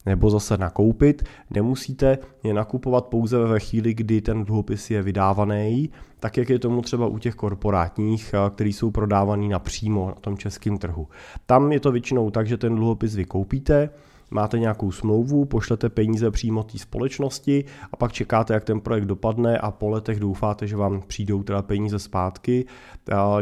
nebo 0.06 0.30
zase 0.30 0.58
nakoupit. 0.58 1.24
Nemusíte 1.50 2.18
je 2.44 2.54
nakupovat 2.54 3.06
pouze 3.06 3.38
ve 3.38 3.60
chvíli, 3.60 3.94
kdy 3.94 4.22
ten 4.22 4.46
dluhopis 4.46 4.92
je 4.92 5.02
vydávaný, 5.02 5.90
tak 6.20 6.38
jak 6.38 6.50
je 6.50 6.60
tomu 6.60 6.82
třeba 6.82 7.08
u 7.08 7.18
těch 7.18 7.36
korporátních, 7.36 8.34
eh, 8.34 8.50
který 8.50 8.74
jsou 8.74 8.92
prodávaný 8.92 9.50
napřímo 9.50 10.08
na 10.08 10.16
tom 10.22 10.38
českém 10.38 10.78
trhu. 10.78 11.08
Tam 11.46 11.72
je 11.72 11.80
to 11.80 11.92
většinou 11.92 12.32
tak, 12.32 12.48
že 12.48 12.58
ten 12.58 12.76
dluhopis 12.76 13.16
vy 13.16 13.26
koupíte, 13.26 13.90
máte 14.32 14.60
nějakou 14.60 14.92
smlouvu, 14.92 15.46
pošlete 15.46 15.90
peníze 15.90 16.32
přímo 16.32 16.64
té 16.64 16.78
společnosti 16.78 17.66
a 17.92 17.98
pak 17.98 18.12
čekáte, 18.12 18.54
jak 18.54 18.64
ten 18.64 18.82
projekt 18.82 19.06
dopadne 19.06 19.58
a 19.58 19.72
po 19.72 19.90
letech 19.90 20.20
doufáte, 20.20 20.68
že 20.68 20.76
vám 20.76 21.02
přijdou 21.08 21.44
teda 21.44 21.62
peníze 21.62 22.00
zpátky. 22.00 22.66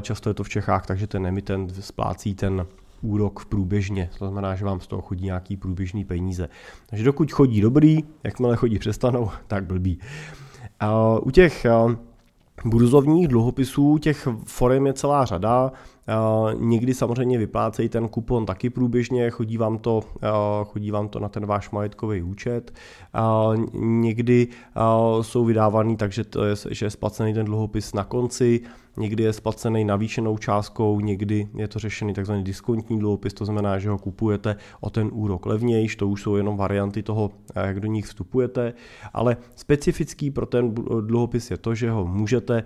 Často 0.02 0.30
je 0.30 0.34
to 0.34 0.44
v 0.44 0.50
Čechách, 0.50 0.86
takže 0.86 1.08
ten 1.08 1.28
emitent 1.28 1.84
splácí 1.84 2.34
ten 2.36 2.66
úrok 3.02 3.40
v 3.40 3.46
průběžně, 3.46 4.10
to 4.20 4.26
znamená, 4.26 4.56
že 4.56 4.66
vám 4.66 4.80
z 4.80 4.88
toho 4.88 5.02
chodí 5.02 5.26
nějaký 5.26 5.58
průběžný 5.58 6.06
peníze. 6.06 6.50
Takže 6.90 7.06
dokud 7.06 7.32
chodí 7.32 7.62
dobrý, 7.62 8.04
jakmile 8.24 8.56
chodí 8.56 8.80
přestanou, 8.80 9.30
tak 9.48 9.66
blbý. 9.66 10.00
U 11.22 11.32
těch 11.32 11.66
burzovních 12.66 13.28
dluhopisů 13.28 13.98
těch 13.98 14.28
forem 14.44 14.88
je 14.88 14.94
celá 14.94 15.26
řada. 15.26 15.72
Někdy 16.58 16.94
samozřejmě 16.94 17.38
vyplácejí 17.38 17.90
ten 17.90 18.08
kupon 18.08 18.46
taky 18.46 18.70
průběžně, 18.70 19.30
chodí 19.30 19.58
vám 19.58 19.78
to, 19.78 20.02
chodí 20.66 20.92
vám 20.92 21.08
to 21.08 21.20
na 21.20 21.30
ten 21.30 21.46
váš 21.46 21.72
majetkový 21.72 22.22
účet. 22.22 22.74
Někdy 23.74 24.48
jsou 25.22 25.46
vydávaný 25.46 25.98
takže 25.98 26.24
to 26.24 26.44
je, 26.44 26.56
že 26.70 26.86
je 26.86 26.90
splacený 26.90 27.34
ten 27.34 27.46
dluhopis 27.46 27.94
na 27.94 28.04
konci, 28.04 28.62
někdy 28.98 29.24
je 29.24 29.34
splacený 29.34 29.86
navýšenou 29.86 30.38
částkou, 30.38 31.00
někdy 31.00 31.48
je 31.56 31.68
to 31.68 31.80
řešený 31.80 32.14
tzv. 32.14 32.34
diskontní 32.34 33.00
dluhopis, 33.00 33.34
to 33.34 33.46
znamená, 33.46 33.80
že 33.80 33.90
ho 33.90 33.98
kupujete 33.98 34.56
o 34.82 34.90
ten 34.90 35.10
úrok 35.14 35.46
levnější, 35.46 35.98
to 35.98 36.08
už 36.08 36.22
jsou 36.22 36.36
jenom 36.36 36.58
varianty 36.58 37.04
toho, 37.04 37.32
jak 37.56 37.80
do 37.80 37.88
nich 37.88 38.06
vstupujete, 38.06 38.74
ale 39.14 39.38
specifický 39.56 40.32
pro 40.32 40.46
ten 40.46 40.74
dluhopis 41.02 41.52
je 41.52 41.58
to, 41.58 41.76
že 41.76 41.92
ho 41.92 42.06
můžete 42.06 42.64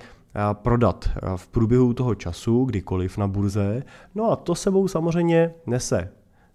prodat 0.53 1.09
v 1.35 1.47
průběhu 1.47 1.93
toho 1.93 2.15
času, 2.15 2.65
kdykoliv 2.65 3.17
na 3.17 3.27
burze. 3.27 3.83
No 4.15 4.31
a 4.31 4.35
to 4.35 4.55
sebou 4.55 4.87
samozřejmě 4.87 5.53
nese 5.65 6.11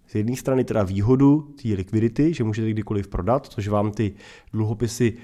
z 0.07 0.15
jedné 0.15 0.35
strany 0.35 0.63
teda 0.63 0.83
výhodu 0.83 1.47
té 1.61 1.67
likvidity, 1.67 2.33
že 2.33 2.43
můžete 2.43 2.69
kdykoliv 2.69 3.07
prodat, 3.07 3.47
což 3.47 3.67
vám 3.67 3.91
ty 3.91 4.13
dluhopisy 4.53 5.17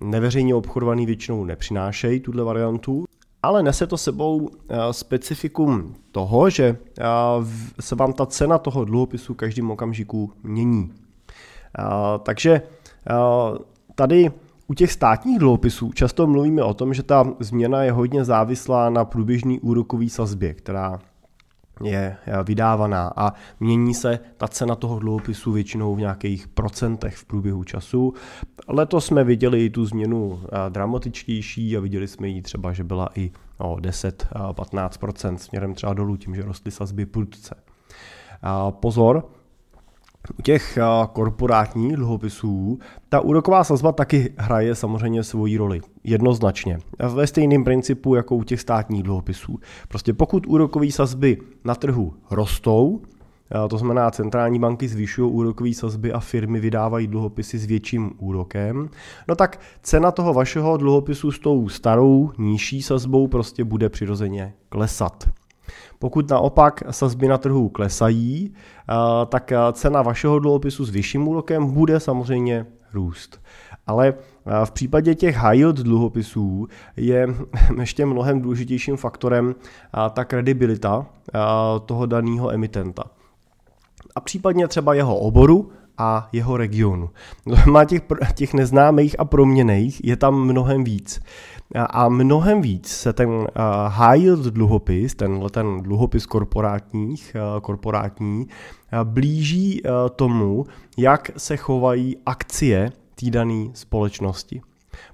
neveřejně 0.00 0.54
obchodovaný 0.54 1.06
většinou 1.06 1.44
nepřinášejí, 1.44 2.20
tuhle 2.20 2.44
variantu, 2.44 3.04
ale 3.42 3.62
nese 3.62 3.86
to 3.86 3.96
sebou 3.96 4.50
specifikum 4.90 5.94
toho, 6.12 6.50
že 6.50 6.76
se 7.80 7.94
vám 7.94 8.12
ta 8.12 8.26
cena 8.26 8.58
toho 8.58 8.84
dluhopisu 8.84 9.34
každým 9.34 9.70
okamžiku 9.70 10.32
mění. 10.42 10.92
Takže 12.22 12.62
tady 13.94 14.30
u 14.66 14.74
těch 14.74 14.92
státních 14.92 15.38
dluhopisů 15.38 15.92
často 15.92 16.26
mluvíme 16.26 16.62
o 16.62 16.74
tom, 16.74 16.94
že 16.94 17.02
ta 17.02 17.24
změna 17.40 17.82
je 17.82 17.92
hodně 17.92 18.24
závislá 18.24 18.90
na 18.90 19.04
průběžný 19.04 19.60
úrokový 19.60 20.10
sazbě, 20.10 20.54
která 20.54 20.98
je 21.82 22.16
vydávaná 22.44 23.12
a 23.16 23.32
mění 23.60 23.94
se 23.94 24.18
ta 24.36 24.48
cena 24.48 24.74
toho 24.74 24.98
dluhopisu 24.98 25.52
většinou 25.52 25.94
v 25.94 25.98
nějakých 25.98 26.48
procentech 26.48 27.16
v 27.16 27.24
průběhu 27.24 27.64
času. 27.64 28.14
Letos 28.68 29.06
jsme 29.06 29.24
viděli 29.24 29.70
tu 29.70 29.86
změnu 29.86 30.40
dramatičtější 30.68 31.76
a 31.76 31.80
viděli 31.80 32.08
jsme 32.08 32.28
ji 32.28 32.42
třeba, 32.42 32.72
že 32.72 32.84
byla 32.84 33.08
i 33.14 33.30
o 33.58 33.76
10-15% 33.76 35.36
směrem 35.36 35.74
třeba 35.74 35.94
dolů 35.94 36.16
tím, 36.16 36.34
že 36.34 36.42
rostly 36.42 36.70
sazby 36.70 37.06
prudce. 37.06 37.54
Pozor, 38.70 39.28
u 40.38 40.42
těch 40.42 40.78
korporátních 41.12 41.96
dluhopisů 41.96 42.78
ta 43.08 43.20
úroková 43.20 43.64
sazba 43.64 43.92
taky 43.92 44.32
hraje 44.36 44.74
samozřejmě 44.74 45.22
svoji 45.22 45.56
roli. 45.56 45.80
Jednoznačně. 46.04 46.78
Ve 47.14 47.26
stejném 47.26 47.64
principu 47.64 48.14
jako 48.14 48.36
u 48.36 48.42
těch 48.42 48.60
státních 48.60 49.02
dluhopisů. 49.02 49.58
Prostě 49.88 50.12
pokud 50.12 50.46
úrokové 50.46 50.90
sazby 50.90 51.38
na 51.64 51.74
trhu 51.74 52.14
rostou, 52.30 53.02
to 53.68 53.78
znamená, 53.78 54.10
centrální 54.10 54.58
banky 54.58 54.88
zvyšují 54.88 55.32
úrokové 55.32 55.74
sazby 55.74 56.12
a 56.12 56.20
firmy 56.20 56.60
vydávají 56.60 57.06
dluhopisy 57.06 57.58
s 57.58 57.64
větším 57.64 58.10
úrokem, 58.18 58.88
no 59.28 59.34
tak 59.34 59.60
cena 59.82 60.10
toho 60.10 60.34
vašeho 60.34 60.76
dluhopisu 60.76 61.32
s 61.32 61.38
tou 61.38 61.68
starou 61.68 62.30
nižší 62.38 62.82
sazbou 62.82 63.26
prostě 63.26 63.64
bude 63.64 63.88
přirozeně 63.88 64.54
klesat. 64.68 65.28
Pokud 66.04 66.30
naopak 66.30 66.82
sazby 66.90 67.28
na 67.28 67.38
trhu 67.38 67.68
klesají, 67.68 68.52
eh, 68.54 68.94
tak 69.26 69.52
eh, 69.52 69.58
cena 69.72 70.02
vašeho 70.02 70.38
dluhopisu 70.38 70.84
s 70.84 70.90
vyšším 70.90 71.28
úrokem 71.28 71.70
bude 71.72 72.00
samozřejmě 72.00 72.66
růst. 72.94 73.40
Ale 73.86 74.14
eh, 74.14 74.66
v 74.66 74.70
případě 74.70 75.14
těch 75.14 75.36
high 75.36 75.56
yield 75.56 75.76
dluhopisů 75.76 76.68
je 76.96 77.26
ještě 77.80 78.06
mnohem 78.06 78.40
důležitějším 78.40 78.96
faktorem 78.96 79.54
ta 80.10 80.24
kredibilita 80.24 81.06
toho 81.86 82.06
daného 82.06 82.52
emitenta. 82.52 83.04
A 84.14 84.20
případně 84.20 84.68
třeba 84.68 84.94
jeho 84.94 85.16
oboru 85.16 85.72
a 85.98 86.28
jeho 86.32 86.56
regionu. 86.56 87.10
Má 87.66 87.84
těch, 87.84 88.02
těch 88.34 88.54
neznámých 88.54 89.20
a 89.20 89.24
proměných 89.24 90.04
je 90.04 90.16
tam 90.16 90.44
mnohem 90.44 90.84
víc. 90.84 91.20
A 91.74 92.08
mnohem 92.08 92.62
víc 92.62 92.88
se 92.88 93.12
ten 93.12 93.46
high 93.88 94.20
yield 94.20 94.44
dluhopis, 94.44 95.14
tenhle 95.14 95.50
ten 95.50 95.82
dluhopis 95.82 96.26
korporátních, 96.26 97.36
korporátní, 97.62 98.46
blíží 99.04 99.82
tomu, 100.16 100.66
jak 100.96 101.30
se 101.36 101.56
chovají 101.56 102.16
akcie 102.26 102.92
té 103.14 103.30
dané 103.30 103.66
společnosti. 103.74 104.60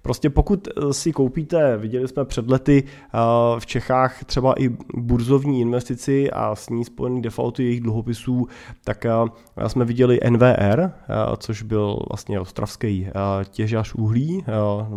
Prostě 0.03 0.31
pokud 0.31 0.69
eh, 0.69 0.93
si 0.93 1.13
koupíte, 1.13 1.77
viděli 1.77 2.09
jsme 2.09 2.25
před 2.25 2.51
lety 2.51 2.85
eh, 2.85 3.19
v 3.61 3.67
Čechách 3.67 4.25
třeba 4.25 4.55
i 4.59 4.69
burzovní 4.95 5.61
investici 5.61 6.31
a 6.31 6.55
s 6.55 6.69
ní 6.69 6.85
spojený 6.85 7.23
defaulty 7.23 7.65
jejich 7.65 7.81
dluhopisů, 7.81 8.49
tak 8.85 9.07
eh, 9.07 9.69
jsme 9.69 9.85
viděli 9.85 10.21
NVR, 10.31 10.91
což 11.39 11.63
byl 11.63 11.99
vlastně 12.11 12.41
ostravský 12.41 13.09
těžař 13.51 13.95
uhlí, 13.95 14.45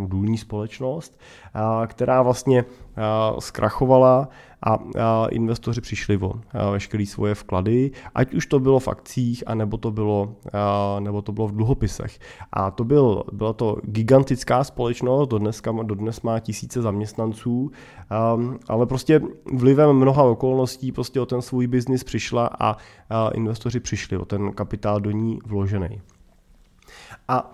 důlní 0.08 0.38
společnost, 0.38 1.20
která 1.88 2.22
vlastně 2.22 2.66
zkrachovala 3.40 4.30
a, 4.63 5.27
investoři 5.32 5.82
přišli 5.82 6.17
o 6.17 6.34
veškeré 6.72 7.05
svoje 7.05 7.36
vklady, 7.36 7.91
ať 8.15 8.34
už 8.34 8.46
to 8.48 8.60
bylo 8.60 8.79
v 8.79 8.88
akcích, 8.88 9.43
anebo 9.48 9.77
to 9.77 9.91
bylo, 9.91 10.36
nebo 11.00 11.22
to 11.22 11.32
bylo 11.32 11.48
v 11.48 11.51
dluhopisech. 11.51 12.20
A 12.53 12.72
to 12.72 12.84
byl, 12.84 13.24
byla 13.32 13.53
to 13.53 13.77
gigantická 13.84 14.63
společnost, 14.63 15.29
dodneska, 15.29 15.72
dodnes 15.72 16.22
má 16.22 16.39
tisíce 16.39 16.82
zaměstnanců, 16.82 17.72
a, 18.10 18.38
ale 18.67 18.86
prostě 18.86 19.22
vlivem 19.53 19.96
mnoha 19.96 20.24
okolností 20.24 20.91
prostě 20.91 21.22
o 21.22 21.25
ten 21.25 21.41
svůj 21.41 21.67
biznis 21.67 22.03
přišla 22.03 22.50
a, 22.60 22.77
investoři 23.34 23.79
přišli 23.79 24.17
o 24.17 24.25
ten 24.25 24.51
kapitál 24.51 25.00
do 25.00 25.12
ní 25.12 25.39
vložený. 25.46 26.01
A 27.27 27.51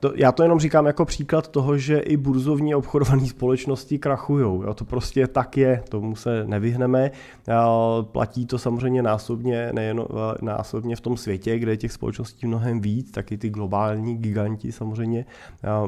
to, 0.00 0.12
já 0.14 0.32
to 0.32 0.42
jenom 0.42 0.60
říkám 0.60 0.86
jako 0.86 1.04
příklad 1.04 1.48
toho, 1.48 1.78
že 1.78 1.98
i 1.98 2.16
burzovní 2.16 2.74
obchodované 2.74 3.26
společnosti 3.26 3.98
krachují. 3.98 4.62
To 4.74 4.84
prostě 4.84 5.26
tak 5.26 5.56
je, 5.56 5.82
tomu 5.88 6.16
se 6.16 6.44
nevyhneme. 6.46 7.10
Uh, 7.48 8.04
platí 8.04 8.46
to 8.46 8.58
samozřejmě 8.58 9.02
násobně, 9.02 9.70
nejen 9.72 10.00
uh, 10.00 10.06
násobně 10.42 10.96
v 10.96 11.00
tom 11.00 11.16
světě, 11.16 11.58
kde 11.58 11.72
je 11.72 11.76
těch 11.76 11.92
společností 11.92 12.46
mnohem 12.46 12.80
víc, 12.80 13.10
taky 13.10 13.38
ty 13.38 13.50
globální 13.50 14.16
giganti 14.16 14.72
samozřejmě 14.72 15.24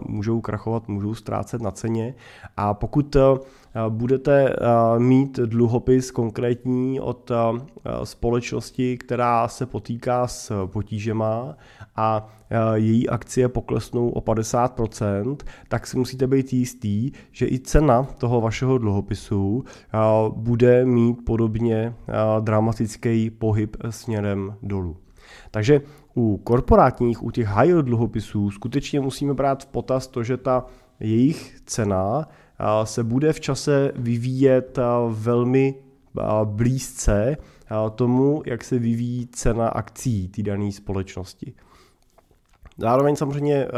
můžou 0.07 0.41
krachovat, 0.41 0.89
můžou 0.89 1.15
ztrácet 1.15 1.63
na 1.63 1.71
ceně. 1.71 2.15
A 2.57 2.75
pokud 2.75 3.17
budete 3.89 4.57
mít 4.99 5.37
dluhopis 5.39 6.11
konkrétní 6.11 7.01
od 7.01 7.31
společnosti, 8.05 8.99
která 8.99 9.49
se 9.49 9.67
potýká 9.67 10.27
s 10.27 10.67
potížema 10.67 11.57
a 11.97 12.29
její 12.75 13.09
akcie 13.09 13.49
poklesnou 13.49 14.09
o 14.09 14.21
50%, 14.21 15.37
tak 15.69 15.87
si 15.87 15.99
musíte 15.99 16.27
být 16.27 16.53
jistý, 16.53 17.11
že 17.31 17.47
i 17.47 17.59
cena 17.59 18.03
toho 18.03 18.41
vašeho 18.41 18.79
dluhopisu 18.79 19.65
bude 20.37 20.85
mít 20.85 21.25
podobně 21.25 21.95
dramatický 22.41 23.31
pohyb 23.31 23.77
směrem 23.91 24.55
dolů. 24.63 24.97
Takže 25.51 25.81
u 26.17 26.37
korporátních, 26.37 27.23
u 27.23 27.31
těch 27.31 27.47
high 27.47 27.73
dluhopisů 27.73 28.51
skutečně 28.51 29.01
musíme 29.01 29.35
brát 29.35 29.63
v 29.63 29.67
potaz 29.67 30.07
to, 30.07 30.23
že 30.23 30.37
ta 30.37 30.65
jejich 31.01 31.61
cena 31.67 32.29
se 32.85 33.05
bude 33.05 33.33
v 33.33 33.41
čase 33.41 33.93
vyvíjet 33.97 34.79
velmi 35.09 35.75
blízce 36.45 37.37
tomu, 37.91 38.43
jak 38.47 38.65
se 38.65 38.79
vyvíjí 38.79 39.27
cena 39.27 39.69
akcí 39.69 40.29
té 40.29 40.43
dané 40.43 40.73
společnosti. 40.73 41.55
Zároveň 42.79 43.17
samozřejmě, 43.17 43.69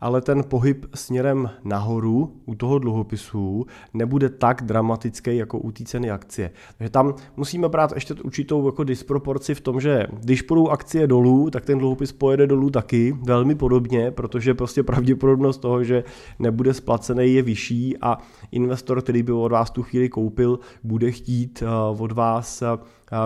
ale 0.00 0.20
ten 0.20 0.44
pohyb 0.48 0.86
směrem 0.94 1.50
nahoru 1.64 2.36
u 2.46 2.54
toho 2.54 2.78
dluhopisu 2.78 3.66
nebude 3.94 4.28
tak 4.28 4.62
dramatický 4.62 5.36
jako 5.36 5.58
u 5.58 5.70
té 5.70 5.84
ceny 5.84 6.10
akcie. 6.10 6.50
Takže 6.78 6.90
tam 6.90 7.14
musíme 7.36 7.68
brát 7.68 7.92
ještě 7.94 8.14
určitou 8.14 8.66
jako 8.66 8.84
disproporci 8.84 9.54
v 9.54 9.60
tom, 9.60 9.80
že 9.80 10.06
když 10.12 10.42
půjdou 10.42 10.68
akcie 10.68 11.06
dolů, 11.06 11.50
tak 11.50 11.64
ten 11.64 11.78
dluhopis 11.78 12.12
pojede 12.12 12.46
dolů 12.46 12.70
taky 12.70 13.16
velmi 13.22 13.54
podobně, 13.54 14.10
protože 14.10 14.54
prostě 14.54 14.82
pravděpodobnost 14.82 15.58
toho, 15.58 15.84
že 15.84 16.04
nebude 16.38 16.74
splacený 16.74 17.34
je 17.34 17.42
vyšší 17.42 17.96
a 18.00 18.18
investor, 18.52 19.02
který 19.02 19.22
by 19.22 19.32
od 19.32 19.52
vás 19.52 19.70
tu 19.70 19.82
chvíli 19.82 20.08
koupil, 20.08 20.58
bude 20.84 21.10
chtít 21.10 21.62
od 21.98 22.12
vás 22.12 22.62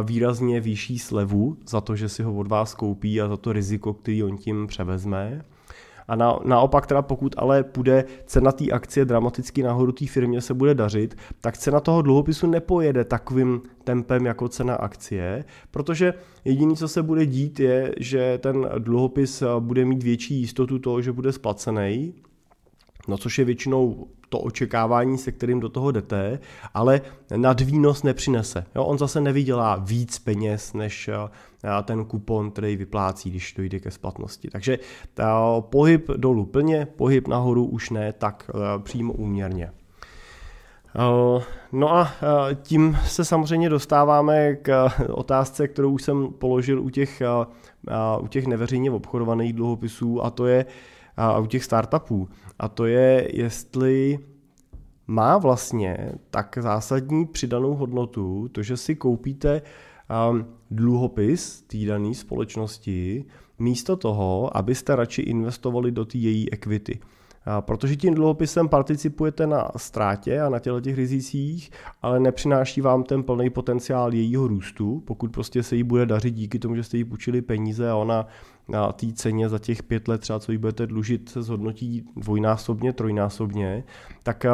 výrazně 0.02 0.60
vyšší 0.60 0.98
slevu 0.98 1.56
za 1.68 1.80
to, 1.80 1.96
že 1.96 2.08
si 2.08 2.22
ho 2.22 2.34
od 2.34 2.46
vás 2.46 2.74
koupí 2.74 3.20
a 3.20 3.28
za 3.28 3.36
to 3.36 3.52
riziko, 3.52 3.94
který 3.94 4.24
on 4.24 4.36
tím 4.36 4.66
převezme. 4.66 5.44
A 6.08 6.16
na, 6.16 6.38
naopak 6.44 6.86
teda 6.86 7.02
pokud 7.02 7.34
ale 7.38 7.64
půjde 7.64 8.04
cena 8.26 8.52
té 8.52 8.70
akcie 8.70 9.04
dramaticky 9.04 9.62
nahoru 9.62 9.92
té 9.92 10.06
firmě 10.06 10.40
se 10.40 10.54
bude 10.54 10.74
dařit, 10.74 11.16
tak 11.40 11.58
cena 11.58 11.80
toho 11.80 12.02
dluhopisu 12.02 12.46
nepojede 12.46 13.04
takovým 13.04 13.62
tempem 13.84 14.26
jako 14.26 14.48
cena 14.48 14.74
akcie, 14.74 15.44
protože 15.70 16.14
jediné, 16.44 16.74
co 16.74 16.88
se 16.88 17.02
bude 17.02 17.26
dít, 17.26 17.60
je, 17.60 17.94
že 17.98 18.38
ten 18.38 18.68
dluhopis 18.78 19.42
bude 19.58 19.84
mít 19.84 20.02
větší 20.02 20.34
jistotu 20.34 20.78
toho, 20.78 21.02
že 21.02 21.12
bude 21.12 21.32
splacený, 21.32 22.14
no 23.08 23.18
což 23.18 23.38
je 23.38 23.44
většinou 23.44 24.08
to 24.30 24.38
očekávání, 24.38 25.18
se 25.18 25.32
kterým 25.32 25.60
do 25.60 25.68
toho 25.68 25.90
jdete, 25.90 26.38
ale 26.74 27.00
nadvýnos 27.36 28.02
nepřinese. 28.02 28.64
Jo, 28.74 28.84
on 28.84 28.98
zase 28.98 29.20
nevydělá 29.20 29.76
víc 29.76 30.18
peněz 30.18 30.72
než 30.72 31.08
eh, 31.08 31.82
ten 31.82 32.04
kupon, 32.04 32.50
který 32.50 32.76
vyplácí, 32.76 33.30
když 33.30 33.54
dojde 33.56 33.80
ke 33.80 33.90
splatnosti. 33.90 34.48
Takže 34.50 34.78
ta 35.14 35.54
eh, 35.58 35.62
pohyb 35.70 36.10
dolů 36.16 36.46
plně, 36.46 36.86
pohyb 36.96 37.28
nahoru 37.28 37.64
už 37.64 37.90
ne 37.90 38.12
tak 38.12 38.50
eh, 38.54 38.78
přímo 38.78 39.12
úměrně. 39.12 39.72
No 41.72 41.94
a 41.94 42.08
tím 42.62 42.98
se 43.04 43.24
samozřejmě 43.24 43.68
dostáváme 43.68 44.54
k 44.54 44.88
otázce, 45.08 45.68
kterou 45.68 45.92
už 45.92 46.02
jsem 46.02 46.28
položil 46.38 46.82
u 46.82 46.90
těch, 46.90 47.22
u 48.20 48.26
těch 48.26 48.46
neveřejně 48.46 48.90
obchodovaných 48.90 49.52
dluhopisů 49.52 50.24
a 50.24 50.30
to 50.30 50.46
je 50.46 50.66
u 51.40 51.46
těch 51.46 51.64
startupů. 51.64 52.28
A 52.60 52.68
to 52.68 52.86
je, 52.86 53.28
jestli 53.32 54.18
má 55.06 55.38
vlastně 55.38 56.12
tak 56.30 56.58
zásadní 56.60 57.26
přidanou 57.26 57.74
hodnotu, 57.74 58.48
to, 58.52 58.62
že 58.62 58.76
si 58.76 58.94
koupíte 58.96 59.62
um, 60.30 60.46
dluhopis 60.70 61.62
té 61.62 61.78
dané 61.78 62.14
společnosti, 62.14 63.24
místo 63.58 63.96
toho, 63.96 64.56
abyste 64.56 64.96
radši 64.96 65.22
investovali 65.22 65.90
do 65.90 66.04
té 66.04 66.18
její 66.18 66.52
equity. 66.52 67.00
Protože 67.60 67.96
tím 67.96 68.14
dluhopisem 68.14 68.68
participujete 68.68 69.46
na 69.46 69.70
ztrátě 69.76 70.40
a 70.40 70.48
na 70.48 70.58
těle 70.58 70.80
těch 70.80 70.96
rizicích, 70.96 71.70
ale 72.02 72.20
nepřináší 72.20 72.80
vám 72.80 73.02
ten 73.02 73.22
plný 73.22 73.50
potenciál 73.50 74.14
jejího 74.14 74.48
růstu, 74.48 75.02
pokud 75.06 75.32
prostě 75.32 75.62
se 75.62 75.76
jí 75.76 75.82
bude 75.82 76.06
dařit 76.06 76.30
díky 76.34 76.58
tomu, 76.58 76.76
že 76.76 76.82
jste 76.82 76.96
jí 76.96 77.04
půjčili 77.04 77.42
peníze 77.42 77.90
a 77.90 77.96
ona 77.96 78.26
na 78.70 78.92
té 78.92 79.12
ceně 79.12 79.48
za 79.48 79.58
těch 79.58 79.82
pět 79.82 80.08
let 80.08 80.20
třeba, 80.20 80.38
co 80.38 80.52
jí 80.52 80.58
budete 80.58 80.86
dlužit, 80.86 81.28
se 81.28 81.42
zhodnotí 81.42 82.04
dvojnásobně, 82.16 82.92
trojnásobně, 82.92 83.84
tak 84.22 84.46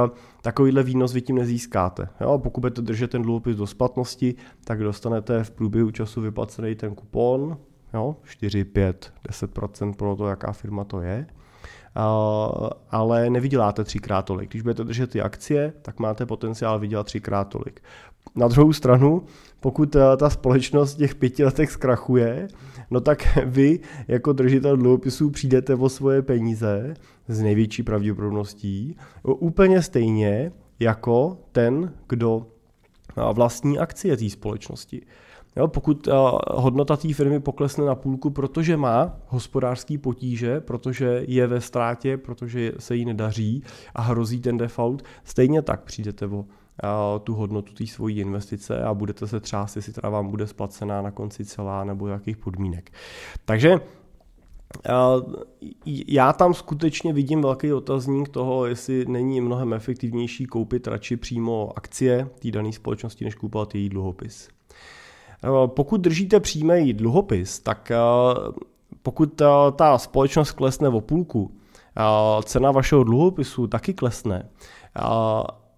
takovýhle 0.43 0.83
výnos 0.83 1.13
vy 1.13 1.23
tím 1.23 1.37
nezískáte. 1.37 2.09
Jo? 2.21 2.39
Pokud 2.39 2.61
budete 2.61 2.83
držet 2.83 3.11
ten 3.11 3.23
dluhopis 3.23 3.57
do 3.57 3.67
splatnosti, 3.67 4.35
tak 4.65 4.83
dostanete 4.83 5.45
v 5.45 5.51
průběhu 5.51 5.91
času 5.91 6.21
vyplacený 6.21 6.75
ten 6.75 6.95
kupon, 6.95 7.59
jo? 7.95 8.17
4, 8.25 8.65
5, 8.65 9.13
10% 9.29 9.95
pro 9.95 10.17
to, 10.17 10.27
jaká 10.27 10.53
firma 10.53 10.85
to 10.85 11.01
je 11.01 11.27
ale 12.91 13.31
nevyděláte 13.31 13.85
třikrát 13.85 14.23
tolik. 14.23 14.51
Když 14.51 14.63
budete 14.63 14.85
držet 14.85 15.11
ty 15.11 15.21
akcie, 15.21 15.73
tak 15.83 15.99
máte 15.99 16.27
potenciál 16.27 16.79
vydělat 16.79 17.07
třikrát 17.07 17.45
tolik. 17.45 17.81
Na 18.35 18.49
druhou 18.49 18.73
stranu, 18.73 19.23
pokud 19.61 19.97
eh, 19.97 20.17
ta 20.17 20.31
společnost 20.31 20.95
v 20.95 20.99
těch 20.99 21.15
pěti 21.15 21.45
letech 21.45 21.71
zkrachuje, 21.71 22.49
no 22.91 23.01
tak 23.01 23.39
vy 23.45 23.81
jako 24.09 24.33
držitel 24.33 24.77
dluhopisů 24.77 25.31
přijdete 25.31 25.75
o 25.75 25.89
svoje 25.89 26.23
peníze 26.23 26.95
s 27.29 27.41
největší 27.41 27.83
pravděpodobností 27.83 28.97
úplně 29.23 29.83
stejně 29.83 30.53
jako 30.81 31.39
ten, 31.53 31.93
kdo 32.09 32.47
vlastní 33.33 33.79
akcie 33.79 34.17
té 34.17 34.31
společnosti. 34.31 35.03
Jo, 35.57 35.69
pokud 35.69 36.07
uh, 36.07 36.15
hodnota 36.55 36.97
té 36.97 37.15
firmy 37.15 37.41
poklesne 37.41 37.85
na 37.85 37.95
půlku, 37.95 38.31
protože 38.31 38.77
má 38.77 39.17
hospodářský 39.27 39.99
potíže, 39.99 40.61
protože 40.61 41.25
je 41.29 41.47
ve 41.47 41.61
ztrátě, 41.61 42.17
protože 42.17 42.73
se 42.79 42.97
jí 42.97 43.05
nedaří 43.05 43.63
a 43.95 44.03
hrozí 44.03 44.41
ten 44.41 44.57
default, 44.57 45.03
stejně 45.25 45.63
tak 45.63 45.85
přijdete 45.85 46.27
o 46.27 46.39
uh, 46.39 46.45
tu 47.25 47.35
hodnotu 47.35 47.75
té 47.75 47.87
svojí 47.87 48.21
investice 48.21 48.83
a 48.83 48.95
budete 48.95 49.27
se 49.27 49.41
třást, 49.41 49.77
jestli 49.77 49.93
teda 49.93 50.09
vám 50.09 50.29
bude 50.29 50.47
splacená 50.47 51.03
na 51.03 51.11
konci 51.11 51.45
celá 51.45 51.85
nebo 51.85 52.09
jakých 52.09 52.37
podmínek. 52.37 52.93
Takže 53.45 53.81
já 56.07 56.33
tam 56.33 56.55
skutečně 56.55 57.13
vidím 57.13 57.43
velký 57.43 57.73
otazník 57.73 58.29
toho, 58.29 58.67
jestli 58.67 59.07
není 59.07 59.41
mnohem 59.41 59.73
efektivnější 59.73 60.47
koupit 60.47 60.87
radši 60.87 61.17
přímo 61.17 61.73
akcie 61.77 62.29
té 62.39 62.51
dané 62.51 62.73
společnosti, 62.73 63.25
než 63.25 63.35
kupovat 63.35 63.75
její 63.75 63.89
dluhopis. 63.89 64.49
Pokud 65.67 66.01
držíte 66.01 66.41
přímý 66.41 66.93
dluhopis, 66.93 67.61
tak 67.61 67.93
pokud 69.03 69.43
ta 69.77 69.99
společnost 69.99 70.51
klesne 70.51 70.89
o 70.89 71.01
půlku, 71.01 71.51
cena 72.45 72.71
vašeho 72.71 73.05
dluhopisu 73.05 73.67
taky 73.67 73.95
klesne, 73.95 74.49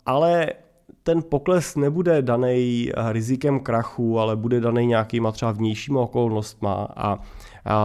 ale 0.07 0.47
ten 1.03 1.23
pokles 1.23 1.77
nebude 1.77 2.23
daný 2.23 2.91
rizikem 3.13 3.61
krachu, 3.61 4.19
ale 4.19 4.37
bude 4.37 4.61
daný 4.61 4.87
nějakýma 4.87 5.33
třeba 5.33 5.53
vnějšíma 5.53 6.01
okolnostma 6.01 6.89
a 6.97 7.19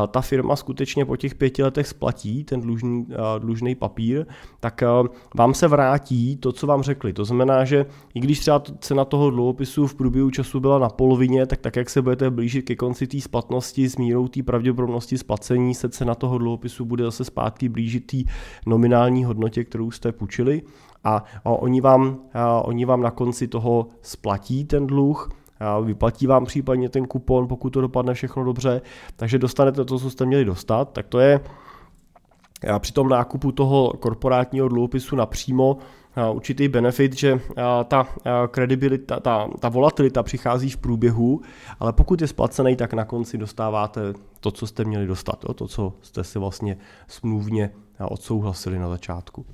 ta 0.07 0.21
firma 0.21 0.55
skutečně 0.55 1.05
po 1.05 1.17
těch 1.17 1.35
pěti 1.35 1.63
letech 1.63 1.87
splatí 1.87 2.43
ten 2.43 2.61
dlužný, 2.61 3.07
dlužný 3.39 3.75
papír, 3.75 4.25
tak 4.59 4.83
vám 5.35 5.53
se 5.53 5.67
vrátí 5.67 6.37
to, 6.37 6.51
co 6.51 6.67
vám 6.67 6.81
řekli. 6.81 7.13
To 7.13 7.25
znamená, 7.25 7.65
že 7.65 7.85
i 8.13 8.19
když 8.19 8.39
třeba 8.39 8.63
cena 8.79 9.05
toho 9.05 9.31
dluhopisu 9.31 9.87
v 9.87 9.95
průběhu 9.95 10.29
času 10.29 10.59
byla 10.59 10.79
na 10.79 10.89
polovině, 10.89 11.45
tak 11.45 11.59
tak, 11.59 11.75
jak 11.75 11.89
se 11.89 12.01
budete 12.01 12.29
blížit 12.29 12.61
ke 12.61 12.75
konci 12.75 13.07
té 13.07 13.21
splatnosti 13.21 13.89
s 13.89 13.97
mírou 13.97 14.27
té 14.27 14.43
pravděpodobnosti 14.43 15.17
splacení, 15.17 15.75
se 15.75 15.89
cena 15.89 16.15
toho 16.15 16.37
dluhopisu 16.37 16.85
bude 16.85 17.03
zase 17.03 17.25
zpátky 17.25 17.69
blížit 17.69 18.07
té 18.07 18.17
nominální 18.67 19.23
hodnotě, 19.23 19.63
kterou 19.63 19.91
jste 19.91 20.11
půjčili 20.11 20.61
a 21.03 21.23
oni 21.43 21.81
vám, 21.81 22.17
oni 22.63 22.85
vám 22.85 23.01
na 23.01 23.11
konci 23.11 23.47
toho 23.47 23.87
splatí 24.01 24.65
ten 24.65 24.87
dluh, 24.87 25.29
vyplatí 25.83 26.27
vám 26.27 26.45
případně 26.45 26.89
ten 26.89 27.05
kupon, 27.05 27.47
pokud 27.47 27.69
to 27.69 27.81
dopadne 27.81 28.13
všechno 28.13 28.43
dobře, 28.43 28.81
takže 29.15 29.39
dostanete 29.39 29.85
to, 29.85 29.99
co 29.99 30.09
jste 30.09 30.25
měli 30.25 30.45
dostat, 30.45 30.89
tak 30.91 31.07
to 31.07 31.19
je 31.19 31.39
při 32.79 32.93
tom 32.93 33.09
nákupu 33.09 33.51
toho 33.51 33.93
korporátního 33.99 34.67
dluhopisu 34.67 35.15
napřímo 35.15 35.77
určitý 36.33 36.67
benefit, 36.67 37.17
že 37.17 37.39
ta 37.87 38.07
kredibilita, 38.51 39.19
ta, 39.19 39.49
ta 39.59 39.69
volatilita 39.69 40.23
přichází 40.23 40.69
v 40.69 40.77
průběhu, 40.77 41.41
ale 41.79 41.93
pokud 41.93 42.21
je 42.21 42.27
splacený, 42.27 42.75
tak 42.75 42.93
na 42.93 43.05
konci 43.05 43.37
dostáváte 43.37 44.01
to, 44.39 44.51
co 44.51 44.67
jste 44.67 44.85
měli 44.85 45.07
dostat, 45.07 45.45
to, 45.55 45.67
co 45.67 45.93
jste 46.01 46.23
si 46.23 46.39
vlastně 46.39 46.77
smluvně 47.07 47.69
odsouhlasili 47.99 48.79
na 48.79 48.89
začátku. 48.89 49.45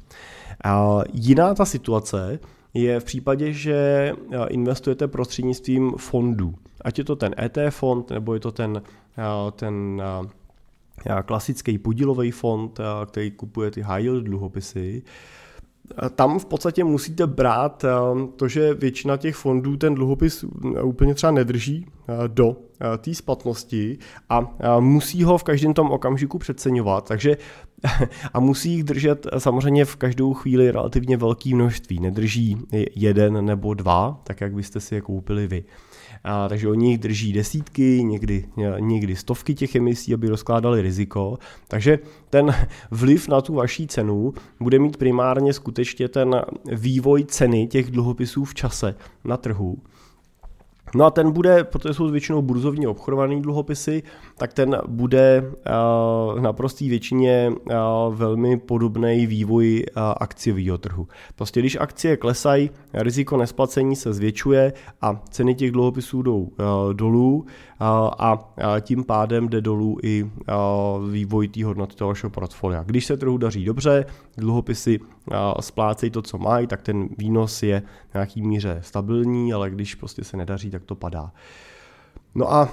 Jiná 1.13 1.53
ta 1.53 1.65
situace 1.65 2.39
je 2.73 2.99
v 2.99 3.03
případě, 3.03 3.53
že 3.53 4.13
investujete 4.47 5.07
prostřednictvím 5.07 5.93
fondů. 5.97 6.55
Ať 6.81 6.97
je 6.97 7.03
to 7.03 7.15
ten 7.15 7.35
ETF 7.41 7.75
fond, 7.75 8.09
nebo 8.09 8.33
je 8.33 8.39
to 8.39 8.51
ten, 8.51 8.81
ten 9.55 10.01
klasický 11.25 11.77
podílový 11.77 12.31
fond, 12.31 12.79
který 13.05 13.31
kupuje 13.31 13.71
ty 13.71 13.81
high 13.81 14.03
yield 14.03 14.23
dluhopisy, 14.23 15.03
tam 16.15 16.39
v 16.39 16.45
podstatě 16.45 16.83
musíte 16.83 17.27
brát 17.27 17.85
to, 18.35 18.47
že 18.47 18.73
většina 18.73 19.17
těch 19.17 19.35
fondů 19.35 19.77
ten 19.77 19.95
dluhopis 19.95 20.45
úplně 20.83 21.13
třeba 21.13 21.31
nedrží 21.31 21.85
do 22.27 22.57
té 22.97 23.15
splatnosti 23.15 23.97
a 24.29 24.55
musí 24.79 25.23
ho 25.23 25.37
v 25.37 25.43
každém 25.43 25.73
tom 25.73 25.91
okamžiku 25.91 26.37
přeceňovat, 26.37 27.07
takže 27.07 27.37
a 28.33 28.39
musí 28.39 28.71
jich 28.71 28.83
držet 28.83 29.27
samozřejmě 29.37 29.85
v 29.85 29.95
každou 29.95 30.33
chvíli 30.33 30.71
relativně 30.71 31.17
velké 31.17 31.55
množství. 31.55 31.99
Nedrží 31.99 32.57
jeden 32.95 33.45
nebo 33.45 33.73
dva, 33.73 34.21
tak 34.23 34.41
jak 34.41 34.53
byste 34.53 34.79
si 34.79 34.95
je 34.95 35.01
koupili 35.01 35.47
vy. 35.47 35.63
A, 36.23 36.49
takže 36.49 36.67
oni 36.67 36.89
jich 36.89 36.97
drží 36.97 37.33
desítky, 37.33 38.03
někdy, 38.03 38.45
někdy 38.79 39.15
stovky 39.15 39.55
těch 39.55 39.75
emisí, 39.75 40.13
aby 40.13 40.29
rozkládali 40.29 40.81
riziko. 40.81 41.37
Takže 41.67 41.99
ten 42.29 42.55
vliv 42.91 43.27
na 43.27 43.41
tu 43.41 43.53
vaší 43.53 43.87
cenu 43.87 44.33
bude 44.59 44.79
mít 44.79 44.97
primárně 44.97 45.53
skutečně 45.53 46.07
ten 46.07 46.41
vývoj 46.71 47.23
ceny 47.23 47.67
těch 47.67 47.91
dluhopisů 47.91 48.45
v 48.45 48.55
čase 48.55 48.95
na 49.23 49.37
trhu. 49.37 49.77
No 50.95 51.05
a 51.05 51.11
ten 51.11 51.31
bude, 51.31 51.63
protože 51.63 51.93
jsou 51.93 52.09
většinou 52.09 52.41
burzovně 52.41 52.87
obchodované 52.87 53.41
dluhopisy, 53.41 54.03
tak 54.37 54.53
ten 54.53 54.77
bude 54.87 55.43
uh, 56.33 56.41
na 56.41 56.53
prostý 56.53 56.89
většině 56.89 57.51
uh, 57.51 58.15
velmi 58.15 58.57
podobný 58.57 59.27
vývoj 59.27 59.85
uh, 59.97 60.03
akciového 60.17 60.77
trhu. 60.77 61.07
Prostě 61.35 61.59
když 61.59 61.77
akcie 61.79 62.17
klesají, 62.17 62.69
riziko 62.93 63.37
nesplacení 63.37 63.95
se 63.95 64.13
zvětšuje 64.13 64.73
a 65.01 65.21
ceny 65.29 65.55
těch 65.55 65.71
dluhopisů 65.71 66.21
jdou 66.21 66.49
dolů, 66.93 67.45
a 68.19 68.39
tím 68.81 69.03
pádem 69.03 69.49
jde 69.49 69.61
dolů 69.61 69.97
i 70.03 70.31
vývoj 71.11 71.47
té 71.47 71.65
hodnoty 71.65 71.95
toho 71.95 72.07
vašeho 72.07 72.29
portfolia. 72.29 72.83
Když 72.83 73.05
se 73.05 73.17
trhu 73.17 73.37
daří 73.37 73.65
dobře, 73.65 74.05
dluhopisy 74.37 74.99
splácejí 75.59 76.09
to, 76.09 76.21
co 76.21 76.37
mají, 76.37 76.67
tak 76.67 76.81
ten 76.81 77.09
výnos 77.17 77.63
je 77.63 77.81
v 78.09 78.13
nějaký 78.13 78.41
míře 78.41 78.79
stabilní, 78.83 79.53
ale 79.53 79.69
když 79.69 79.95
prostě 79.95 80.23
se 80.23 80.37
nedaří, 80.37 80.69
tak 80.69 80.78
to 80.85 80.95
padá. 80.95 81.31
No 82.35 82.53
a 82.53 82.69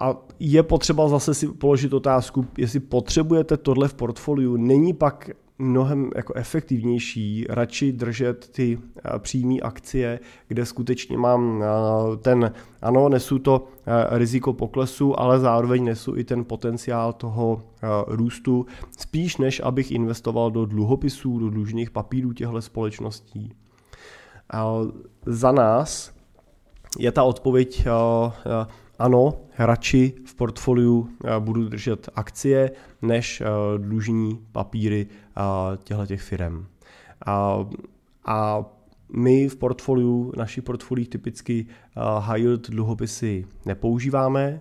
a 0.00 0.16
je 0.40 0.62
potřeba 0.62 1.08
zase 1.08 1.34
si 1.34 1.48
položit 1.48 1.92
otázku, 1.92 2.46
jestli 2.58 2.80
potřebujete 2.80 3.56
tohle 3.56 3.88
v 3.88 3.94
portfoliu. 3.94 4.56
Není 4.56 4.92
pak 4.92 5.30
mnohem 5.58 6.10
jako 6.16 6.34
efektivnější 6.34 7.46
radši 7.48 7.92
držet 7.92 8.48
ty 8.48 8.78
eh, 8.96 9.18
přímé 9.18 9.54
akcie, 9.60 10.20
kde 10.48 10.66
skutečně 10.66 11.18
mám 11.18 11.62
eh, 11.62 12.16
ten, 12.16 12.52
ano, 12.82 13.08
nesu 13.08 13.38
to 13.38 13.66
eh, 13.86 14.18
riziko 14.18 14.52
poklesu, 14.52 15.20
ale 15.20 15.40
zároveň 15.40 15.84
nesu 15.84 16.16
i 16.16 16.24
ten 16.24 16.44
potenciál 16.44 17.12
toho 17.12 17.62
růstu, 18.06 18.66
spíš 18.98 19.36
než 19.36 19.60
abych 19.64 19.92
investoval 19.92 20.50
do 20.50 20.66
dluhopisů, 20.66 21.38
do 21.38 21.50
dlužných 21.50 21.90
papírů 21.90 22.32
těchto 22.32 22.62
společností. 22.62 23.52
Za 25.26 25.52
nás 25.52 26.13
je 26.98 27.12
ta 27.12 27.22
odpověď 27.22 27.86
ano, 28.98 29.34
radši 29.58 30.14
v 30.26 30.34
portfoliu 30.34 31.08
eh, 31.24 31.40
budu 31.40 31.68
držet 31.68 32.08
akcie 32.14 32.70
než 33.02 33.40
eh, 33.40 33.46
dlužní 33.78 34.46
papíry 34.52 35.06
eh, 35.10 35.40
těchto 35.76 36.06
těch 36.06 36.22
firm. 36.22 36.66
A, 37.26 37.66
a 38.26 38.64
my 39.12 39.48
v 39.48 39.56
portfoliu, 39.56 40.32
naší 40.36 40.60
portfoliích 40.60 41.08
typicky 41.08 41.66
high 42.18 42.40
yield 42.40 42.70
dluhopisy 42.70 43.46
nepoužíváme, 43.66 44.60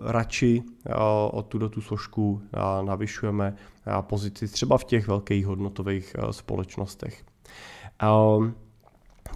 radši 0.00 0.62
o 1.30 1.42
tuto 1.48 1.68
tu 1.68 1.80
složku 1.80 2.42
navyšujeme 2.82 3.54
pozici 4.00 4.48
třeba 4.48 4.78
v 4.78 4.84
těch 4.84 5.08
velkých 5.08 5.46
hodnotových 5.46 6.16
společnostech. 6.30 7.24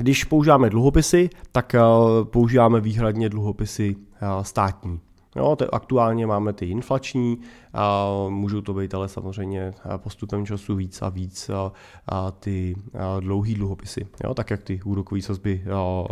Když 0.00 0.24
používáme 0.24 0.70
dluhopisy, 0.70 1.30
tak 1.52 1.74
eh, 1.74 1.80
používáme 2.24 2.80
výhradně 2.80 3.28
dluhopisy 3.28 3.96
eh, 3.96 4.44
státní. 4.44 5.00
Jo, 5.36 5.56
aktuálně 5.72 6.26
máme 6.26 6.52
ty 6.52 6.66
inflační, 6.66 7.38
a 7.72 8.08
můžou 8.28 8.60
to 8.60 8.74
být 8.74 8.94
ale 8.94 9.08
samozřejmě 9.08 9.60
eh, 9.60 9.98
postupem 9.98 10.46
času 10.46 10.76
víc 10.76 11.02
a 11.02 11.08
víc 11.08 11.50
a, 11.50 11.72
a 12.06 12.30
ty 12.30 12.74
dlouhý 13.20 13.54
dluhopisy. 13.54 14.06
Jo, 14.24 14.34
tak 14.34 14.50
jak 14.50 14.62
ty 14.62 14.80
úrokové 14.84 15.22
sazby 15.22 15.64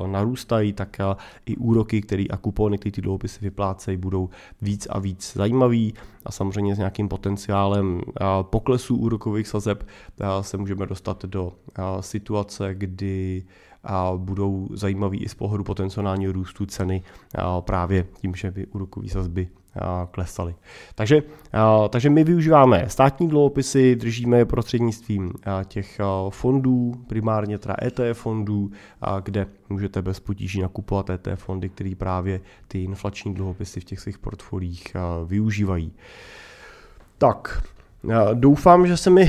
narůstají, 0.07 0.73
tak 0.73 0.97
i 1.47 1.57
úroky 1.57 2.03
který, 2.03 2.31
a 2.31 2.37
kupony, 2.37 2.79
které 2.79 2.92
ty 2.92 3.01
dluhopisy 3.01 3.38
vyplácejí, 3.42 3.97
budou 3.97 4.31
víc 4.62 4.87
a 4.90 4.99
víc 4.99 5.33
zajímavý 5.37 5.94
a 6.25 6.33
samozřejmě 6.33 6.75
s 6.75 6.79
nějakým 6.79 7.09
potenciálem 7.09 8.01
poklesu 8.42 8.97
úrokových 8.97 9.49
sazeb 9.49 9.87
se 10.40 10.57
můžeme 10.57 10.87
dostat 10.87 11.25
do 11.25 11.53
situace, 12.01 12.75
kdy 12.75 13.44
a 13.85 14.12
budou 14.16 14.68
zajímavý 14.73 15.18
i 15.18 15.29
z 15.29 15.35
pohledu 15.35 15.64
potenciálního 15.64 16.33
růstu 16.33 16.66
ceny 16.66 17.03
právě 17.61 18.07
tím, 18.21 18.35
že 18.35 18.51
by 18.51 18.66
úrokové 18.66 19.09
sazby 19.09 19.49
klesaly. 20.11 20.55
Takže, 20.95 21.23
takže 21.88 22.11
my 22.11 22.25
využíváme 22.25 22.85
státní 22.88 23.29
dluhopisy, 23.29 23.97
držíme 23.97 24.38
je 24.38 24.45
prostřednictvím 24.45 25.33
těch 25.64 26.01
fondů, 26.31 26.93
primárně 27.07 27.59
teda 27.59 27.75
ETF 27.83 28.19
fondů, 28.21 28.71
kde 29.23 29.47
můžete 29.69 30.03
bez 30.03 30.21
potíží 30.21 30.61
nakupovat 30.61 31.11
ETF 31.11 31.45
fondy, 31.45 31.69
které 31.69 31.93
právě 31.99 32.41
ty 32.69 32.85
inflační 32.85 33.35
dluhopisy 33.35 33.81
v 33.81 33.85
těch 33.85 34.01
svých 34.01 34.19
portfolích 34.19 34.97
využívají. 35.27 35.93
Tak, 37.19 37.62
doufám, 38.35 38.87
že 38.87 38.97
se 38.97 39.11
mi 39.11 39.27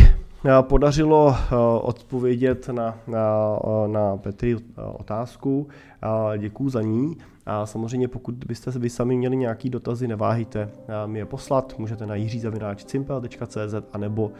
podařilo 0.61 1.35
odpovědět 1.81 2.67
na, 2.67 2.97
na, 3.07 3.59
na 3.87 4.17
Petri 4.17 4.55
otázku. 4.93 5.67
Děkuji 6.37 6.69
za 6.69 6.81
ní. 6.81 7.17
A 7.49 7.65
samozřejmě 7.65 8.07
pokud 8.07 8.35
byste 8.35 8.71
vy 8.71 8.89
sami 8.89 9.17
měli 9.17 9.37
nějaký 9.37 9.69
dotazy, 9.69 10.07
neváhejte 10.07 10.69
mi 11.05 11.19
je 11.19 11.25
poslat. 11.25 11.73
Můžete 11.77 12.05
na 12.05 12.15
jiřizavináčcimpel.cz 12.15 13.75
anebo 13.93 14.31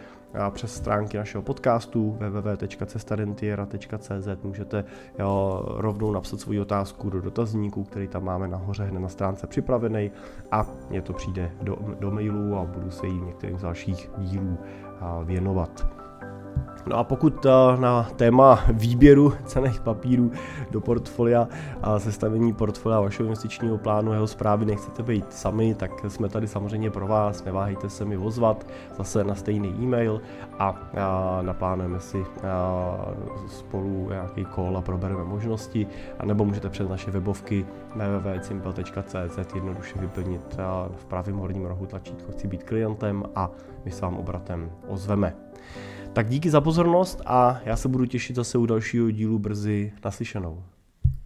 přes 0.50 0.76
stránky 0.76 1.18
našeho 1.18 1.42
podcastu 1.42 2.18
www.cestadentiera.cz 2.20 4.44
můžete 4.44 4.86
jo, 5.20 5.64
rovnou 5.68 6.12
napsat 6.12 6.40
svoji 6.40 6.60
otázku 6.60 7.10
do 7.10 7.22
dotazníku, 7.22 7.84
který 7.84 8.08
tam 8.08 8.24
máme 8.24 8.48
nahoře 8.48 8.84
hned 8.84 9.00
na 9.00 9.10
stránce 9.10 9.48
připravený 9.48 10.12
a 10.52 10.68
mě 10.90 11.02
to 11.02 11.14
přijde 11.14 11.52
do, 11.62 11.78
do 12.00 12.12
mailu 12.12 12.56
a 12.56 12.66
budu 12.66 12.92
se 12.92 13.08
jí 13.08 13.22
některým 13.22 13.58
z 13.58 13.62
dalších 13.62 14.10
dílů 14.18 14.58
věnovat. 15.24 15.99
No 16.86 16.98
a 16.98 17.04
pokud 17.04 17.46
eh, 17.46 17.50
na 17.78 18.04
téma 18.04 18.60
výběru 18.74 19.34
cených 19.46 19.82
papírů 19.82 20.32
do 20.72 20.82
portfolia 20.82 21.48
a 21.82 22.00
sestavení 22.00 22.54
portfolia 22.54 23.00
vašeho 23.00 23.28
investičního 23.28 23.78
plánu, 23.78 24.14
jeho 24.14 24.28
zprávy 24.28 24.66
nechcete 24.66 25.04
být 25.04 25.34
sami, 25.34 25.76
tak 25.76 25.92
jsme 26.08 26.30
tady 26.30 26.48
samozřejmě 26.48 26.92
pro 26.92 27.08
vás, 27.08 27.44
neváhejte 27.44 27.90
se 27.90 28.06
mi 28.06 28.18
ozvat 28.18 28.68
zase 28.98 29.24
na 29.24 29.36
stejný 29.36 29.70
e-mail 29.70 30.22
a, 30.60 30.76
naplánujeme 31.42 32.00
si 32.00 32.26
spolu 33.48 34.10
nějaký 34.10 34.46
call 34.56 34.78
a 34.78 34.82
probereme 34.82 35.24
možnosti, 35.24 35.88
a 36.20 36.26
nebo 36.26 36.46
můžete 36.46 36.70
přes 36.70 36.90
naše 36.90 37.12
webovky 37.12 37.66
www.simple.cz 37.96 39.56
jednoduše 39.56 40.00
vyplnit 40.00 40.58
v 40.96 41.06
pravém 41.06 41.36
horním 41.36 41.66
rohu 41.66 41.86
tlačítko 41.86 42.32
chci 42.32 42.48
být 42.48 42.64
klientem 42.64 43.24
a 43.36 43.50
my 43.86 43.92
se 43.92 44.02
vám 44.02 44.18
obratem 44.18 44.72
ozveme. 44.88 45.36
Tak 46.14 46.30
díky 46.30 46.50
za 46.50 46.62
pozornost 46.62 47.22
a 47.26 47.62
já 47.66 47.76
se 47.76 47.88
budu 47.88 48.06
těšit 48.06 48.36
zase 48.36 48.58
u 48.58 48.66
dalšího 48.66 49.12
dílu 49.12 49.40
brzy 49.40 49.94
naslyšenou. 50.06 50.64